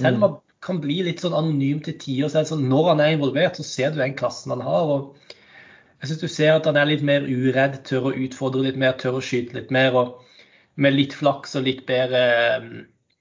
Selv 0.00 0.16
om 0.16 0.22
han 0.24 0.36
kan 0.64 0.78
bli 0.80 1.02
litt 1.04 1.20
sånn 1.20 1.34
anonym 1.36 1.82
til 1.84 1.98
tider, 2.00 2.30
så 2.32 2.40
sånn 2.48 2.64
når 2.70 2.86
han 2.94 3.02
er 3.04 3.16
involvert, 3.16 3.58
så 3.58 3.66
ser 3.66 3.92
du 3.92 3.98
den 4.00 4.16
klassen 4.16 4.54
han 4.54 4.64
har. 4.64 4.88
og 4.94 5.34
jeg 5.98 6.12
syns 6.12 6.22
du 6.22 6.28
ser 6.30 6.54
at 6.54 6.66
han 6.70 6.78
er 6.78 6.88
litt 6.88 7.02
mer 7.04 7.26
uredd, 7.26 7.80
tør 7.86 8.08
å 8.10 8.14
utfordre 8.14 8.62
litt 8.64 8.78
mer, 8.78 8.94
tør 9.00 9.18
å 9.18 9.24
skyte 9.24 9.58
litt 9.58 9.72
mer. 9.74 9.96
og 9.98 10.24
Med 10.78 10.94
litt 10.94 11.14
flaks 11.18 11.56
og 11.58 11.66
litt 11.66 11.84
bedre 11.88 12.22
eh, 12.22 12.68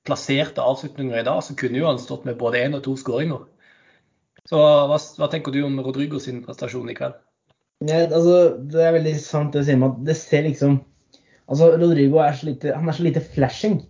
plasserte 0.06 0.64
avslutninger 0.64 1.20
i 1.20 1.26
dag, 1.26 1.42
så 1.44 1.58
kunne 1.58 1.82
jo 1.82 1.88
han 1.90 2.00
stått 2.02 2.28
med 2.30 2.38
både 2.38 2.62
én 2.64 2.78
og 2.78 2.84
to 2.86 2.94
skåringer. 3.00 3.48
Så 4.48 4.60
hva, 4.62 4.96
hva, 4.96 5.30
tenker 5.32 5.52
du 5.52 5.64
om 5.66 5.80
Rodrigo 5.84 6.22
sin 6.24 6.44
prestasjon 6.46 6.94
i 6.94 6.96
kveld? 6.96 7.18
Ja, 7.84 8.06
altså, 8.06 8.38
det 8.70 8.86
er 8.86 8.96
veldig 8.96 9.18
sant 9.22 9.54
det 9.54 9.66
du 9.66 9.68
sier 9.68 9.84
at 9.90 9.98
det 10.06 10.16
ser 10.18 10.46
liksom 10.48 10.78
Altså, 11.48 11.70
Rodrigo 11.80 12.20
er 12.24 12.36
så 12.36 12.50
lite, 12.50 12.74
han 12.76 12.90
er 12.90 12.98
så 12.98 13.06
lite 13.06 13.24
flashing. 13.34 13.82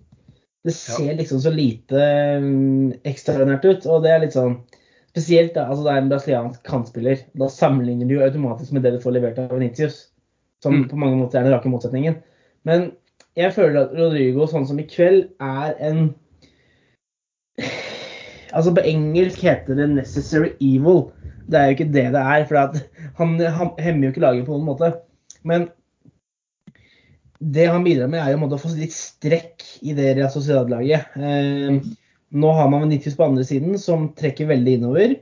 Det 0.68 0.74
ser 0.76 1.14
liksom 1.16 1.40
så 1.42 1.52
lite 1.54 2.02
um, 2.42 2.92
ekstraordinært 3.08 3.66
ut. 3.66 3.88
Og 3.90 4.04
det 4.04 4.12
er 4.14 4.26
litt 4.26 4.38
sånn 4.38 4.60
Spesielt 5.18 5.56
da, 5.56 5.64
altså 5.66 5.82
det 5.82 5.94
er 5.96 6.02
en 6.04 6.10
brasiliansk 6.12 6.60
kantspiller. 6.68 7.22
Da 7.42 7.48
sammenligner 7.50 8.06
du 8.06 8.12
jo 8.14 8.22
automatisk 8.22 8.76
med 8.76 8.84
det 8.86 8.92
du 8.94 9.00
får 9.02 9.16
levert 9.16 9.40
av 9.42 9.50
Venitius. 9.50 9.96
Som 10.62 10.76
mm. 10.76 10.84
på 10.92 11.00
mange 11.02 11.18
måter 11.18 11.40
er 11.40 11.48
den 11.48 11.56
rake 11.56 11.72
motsetningen. 11.74 12.20
Men 12.70 12.92
jeg 13.40 13.56
føler 13.56 13.80
at 13.80 13.96
Rodrigo, 13.98 14.46
sånn 14.46 14.68
som 14.70 14.78
i 14.78 14.86
kveld, 14.86 15.32
er 15.42 15.74
en 15.82 16.12
Altså 18.54 18.76
På 18.78 18.84
engelsk 18.86 19.42
heter 19.42 19.76
det 19.80 19.88
'necessary 19.90 20.54
evil'. 20.62 21.10
Det 21.50 21.60
er 21.60 21.66
jo 21.66 21.76
ikke 21.78 21.94
det 21.94 22.06
det 22.14 22.22
er. 22.22 22.46
For 22.46 22.56
han, 23.18 23.40
han 23.42 23.74
hemmer 23.80 24.08
jo 24.08 24.14
ikke 24.14 24.24
laget 24.24 24.46
på 24.46 24.54
noen 24.54 24.70
måte. 24.70 24.92
Men 25.44 25.68
det 27.40 27.68
han 27.70 27.86
bidrar 27.86 28.10
med, 28.10 28.22
er 28.24 28.34
jo 28.34 28.50
å 28.50 28.60
få 28.60 28.74
litt 28.76 28.96
strekk 28.96 29.66
i 29.86 29.94
det 29.98 30.16
Real 30.18 30.32
Sociedad-laget. 30.34 31.18
Eh, 31.20 31.78
nå 32.38 32.54
har 32.58 32.70
man 32.72 32.84
Venitius 32.88 33.18
på 33.18 33.28
andre 33.28 33.46
siden, 33.48 33.78
som 33.82 34.10
trekker 34.18 34.50
veldig 34.50 34.78
innover. 34.80 35.16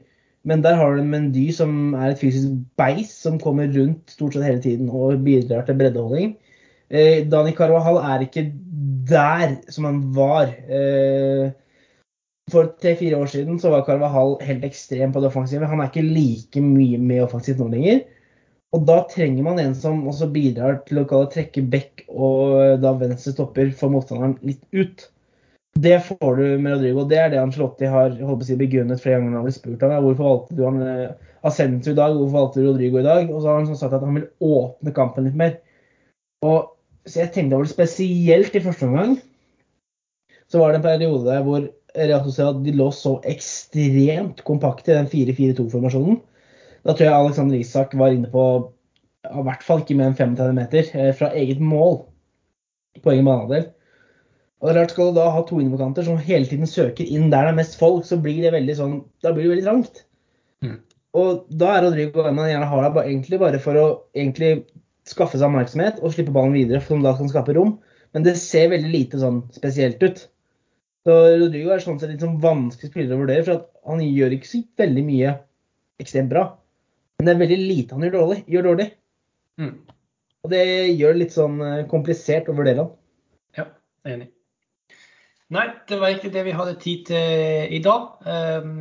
Men 0.45 0.61
der 0.61 0.77
har 0.77 0.93
du 0.93 1.01
en 1.01 1.09
Mendy 1.09 1.47
som 1.53 1.95
er 1.97 2.11
et 2.11 2.21
fysisk 2.21 2.53
beis 2.77 3.11
som 3.25 3.39
kommer 3.41 3.69
rundt 3.73 4.13
stort 4.13 4.35
sett 4.35 4.45
hele 4.45 4.61
tiden 4.61 4.91
og 4.93 5.23
bidrar 5.25 5.65
til 5.65 5.77
breddeholding. 5.79 6.35
Eh, 6.93 7.25
Dani 7.25 7.53
Carvahal 7.57 7.97
er 7.97 8.25
ikke 8.27 8.45
der 9.09 9.57
som 9.73 9.89
han 9.89 10.01
var. 10.15 10.53
Eh, 10.69 11.51
For 12.53 12.75
tre-fire 12.77 13.17
år 13.17 13.25
siden 13.25 13.57
så 13.57 13.71
var 13.73 13.87
Carvahall 13.87 14.35
helt 14.45 14.63
ekstrem 14.67 15.09
på 15.11 15.21
det 15.21 15.31
offensive. 15.31 15.65
Han 15.65 15.79
er 15.81 15.89
ikke 15.89 16.05
like 16.05 16.61
mye 16.61 16.99
med 17.01 17.23
offensivt 17.25 17.57
nå 17.57 17.71
lenger. 17.71 18.03
Og 18.73 18.85
da 18.87 19.01
trenger 19.11 19.45
man 19.45 19.59
en 19.61 19.75
som 19.77 20.01
også 20.09 20.27
bidrar 20.33 20.81
til 20.87 21.03
å 21.03 21.25
trekke 21.31 21.63
back 21.71 22.05
og 22.09 22.81
da 22.83 22.95
venstre 22.97 23.35
stopper 23.35 23.69
for 23.77 23.93
motstanderen 23.93 24.39
litt 24.43 24.63
ut. 24.73 25.05
Det 25.75 25.99
får 26.07 26.35
du 26.39 26.43
med 26.63 26.77
Rodrigo. 26.77 27.03
Det 27.07 27.19
er 27.19 27.31
det 27.31 27.39
Angelotti 27.41 27.87
har 27.91 28.13
si, 28.15 28.55
begrunnet 28.55 29.01
flere 29.03 29.19
ganger 29.19 29.31
når 29.31 29.37
han 29.41 29.47
blir 29.47 29.55
spurt 29.57 29.83
av 29.83 29.95
hvorfor 30.05 30.27
valgte 30.29 30.55
du 30.55 30.63
han 30.63 30.81
eh, 30.83 31.31
Ascenso 31.45 31.91
i 31.91 31.97
dag, 31.97 32.15
hvorfor 32.15 32.37
valgte 32.37 32.61
du 32.61 32.69
Rodrigo 32.69 33.01
i 33.01 33.05
dag? 33.05 33.27
Og 33.29 33.41
så 33.41 33.51
har 33.51 33.59
han 33.59 33.75
sagt 33.75 33.95
at 33.97 34.05
han 34.05 34.15
vil 34.15 34.29
åpne 34.55 34.95
kampen 34.95 35.27
litt 35.27 35.39
mer. 35.39 35.57
Og 36.47 36.71
så 37.05 37.21
jeg 37.21 37.33
tenkte 37.35 37.57
over 37.57 37.67
det 37.67 37.75
spesielt 37.75 38.55
i 38.55 38.63
første 38.63 38.87
omgang. 38.87 39.17
Så 40.47 40.61
var 40.61 40.71
det 40.71 40.79
en 40.79 40.87
periode 40.87 41.27
der 41.27 41.43
hvor 41.43 41.67
Real 41.95 42.23
Sociedad 42.23 42.63
de 42.63 42.73
lå 42.75 42.87
så 42.95 43.17
ekstremt 43.27 44.41
kompakt 44.47 44.89
i 44.89 44.95
den 44.95 45.11
4-4-2-formasjonen. 45.11 46.17
Da 46.85 46.93
tror 46.93 47.07
jeg 47.07 47.17
Alexander 47.17 47.57
Isak 47.57 47.95
var 47.97 48.13
inne 48.13 48.29
på 48.31 48.45
i 49.25 49.45
hvert 49.47 49.63
fall 49.65 49.81
ikke 49.81 49.95
mer 49.97 50.11
enn 50.11 50.17
35 50.17 50.57
meter 50.57 50.89
eh, 50.93 51.13
fra 51.17 51.31
eget 51.33 51.61
mål 51.63 52.03
på 53.01 53.13
egen 53.13 53.25
banehalvdel. 53.25 53.71
Og 54.61 54.67
det 54.67 54.71
er 54.71 54.77
klart, 54.79 54.93
Skal 54.93 55.09
du 55.09 55.17
da 55.19 55.29
ha 55.33 55.41
to 55.45 55.59
innoverkanter 55.59 56.05
som 56.05 56.19
hele 56.21 56.47
tiden 56.49 56.69
søker 56.69 57.05
inn 57.05 57.31
der 57.33 57.47
det 57.47 57.53
er 57.53 57.57
mest 57.59 57.79
folk, 57.79 58.05
så 58.07 58.19
blir 58.21 58.43
det 58.45 58.53
veldig 58.55 58.75
sånn, 58.77 58.99
da 59.25 59.33
blir 59.33 59.47
det 59.47 59.55
veldig 59.55 59.65
trangt. 59.65 60.03
Mm. 60.65 60.77
Og 61.15 61.45
da 61.59 61.73
er 61.73 61.85
Rodrigo 61.85 62.25
en 62.25 62.37
man 62.37 62.49
gjerne 62.51 62.69
har 62.69 62.85
der 62.85 63.09
egentlig 63.09 63.39
bare 63.41 63.59
for 63.63 63.79
å 63.79 63.85
egentlig 64.17 64.65
skaffe 65.09 65.37
seg 65.37 65.47
oppmerksomhet 65.49 66.01
og 66.01 66.15
slippe 66.15 66.33
ballen 66.35 66.55
videre, 66.57 66.81
som 66.83 67.03
da 67.05 67.13
kan 67.17 67.29
skape 67.31 67.55
rom. 67.57 67.77
Men 68.15 68.25
det 68.25 68.37
ser 68.39 68.71
veldig 68.71 68.91
lite 68.93 69.19
sånn 69.21 69.43
spesielt 69.55 70.01
ut. 70.03 70.25
Så 71.05 71.15
Rodrigo 71.37 71.73
er 71.73 71.83
sånn 71.83 71.99
sett 72.01 72.13
litt 72.13 72.23
sånn 72.23 72.39
vanskelig 72.41 72.89
spiller 72.89 73.17
å 73.17 73.21
vurdere, 73.21 73.45
for 73.45 73.65
han 73.91 74.01
gjør 74.05 74.37
ikke 74.37 74.49
så 74.49 74.61
veldig 74.81 75.03
mye 75.05 75.35
ekstremt 76.01 76.31
bra. 76.31 76.47
Men 77.17 77.27
det 77.27 77.33
er 77.33 77.41
veldig 77.41 77.59
lite 77.61 77.95
han 77.95 78.05
gjør 78.05 78.15
dårlig. 78.19 78.39
Gjør 78.51 78.67
dårlig. 78.69 78.87
Mm. 79.61 79.73
Og 80.45 80.51
det 80.51 80.63
gjør 80.93 81.15
det 81.15 81.21
litt 81.23 81.35
sånn 81.35 81.55
eh, 81.63 81.85
komplisert 81.89 82.49
å 82.51 82.55
vurdere 82.57 82.83
han. 82.83 82.91
Ja, 83.57 83.65
enig. 84.11 84.29
Nei, 85.55 85.65
det 85.89 85.99
var 86.01 86.11
egentlig 86.11 86.33
det 86.35 86.43
vi 86.47 86.53
hadde 86.57 86.75
tid 86.81 87.05
til 87.09 87.73
i 87.77 87.79
dag. 87.85 88.05
Um, 88.25 88.75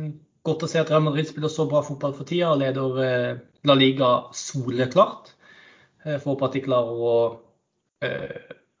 godt 0.45 0.65
å 0.65 0.69
se 0.69 0.81
at 0.81 0.91
Real 0.91 1.05
Madrid 1.05 1.29
spiller 1.29 1.51
så 1.53 1.67
bra 1.69 1.81
fotball 1.85 2.13
for 2.17 2.27
tida 2.27 2.51
og 2.51 2.61
leder 2.61 2.99
uh, 2.99 3.31
La 3.69 3.77
Liga 3.77 4.11
soleklart. 4.35 5.31
Jeg 6.05 6.21
får 6.21 6.35
håpe 6.35 6.49
at 6.49 6.57
de 6.57 6.63
klarer 6.67 7.01
å 7.01 7.15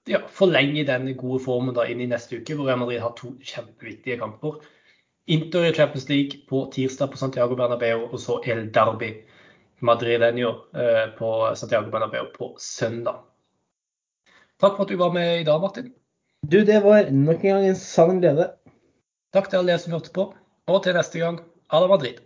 ja, 0.05 0.19
forlenge 0.29 0.83
den 0.85 1.07
gode 1.17 1.39
formen 1.41 1.73
da 1.73 1.87
inn 1.89 2.03
i 2.03 2.09
neste 2.11 2.37
uke, 2.37 2.53
hvor 2.53 2.67
Real 2.67 2.77
Madrid 2.77 3.01
har 3.01 3.15
to 3.17 3.31
kjempeviktige 3.41 4.19
kamper. 4.21 4.59
Inter 5.33 5.65
i 5.65 5.73
Champions 5.73 6.05
League 6.11 6.43
på 6.45 6.67
tirsdag 6.75 7.09
på 7.09 7.17
Santiago 7.17 7.57
Bernabeu, 7.57 8.03
og 8.11 8.19
så 8.21 8.37
El 8.45 8.67
Derby 8.75 9.15
Madrileño 9.79 10.49
eh, 10.75 11.07
på 11.17 11.55
Santiago 11.55 11.91
Bernabeu 11.91 12.25
på 12.33 12.55
søndag. 12.59 13.23
Takk 14.61 14.77
for 14.77 14.85
at 14.85 14.93
du 14.93 14.99
var 14.99 15.11
med 15.13 15.41
i 15.41 15.47
dag, 15.47 15.61
Martin. 15.61 15.91
Du, 16.47 16.61
det 16.65 16.79
var 16.83 17.09
nok 17.11 17.43
en 17.43 17.49
gang 17.49 17.65
en 17.67 17.75
sann 17.75 18.21
glede. 18.21 18.51
Takk 19.35 19.49
til 19.49 19.59
alle 19.59 19.73
dere 19.73 19.83
som 19.83 19.95
hørte 19.97 20.13
på, 20.15 20.29
og 20.71 20.83
til 20.85 20.95
neste 20.95 21.19
gang, 21.19 21.41
à 21.67 21.81
la 21.81 21.89
Madrid. 21.91 22.21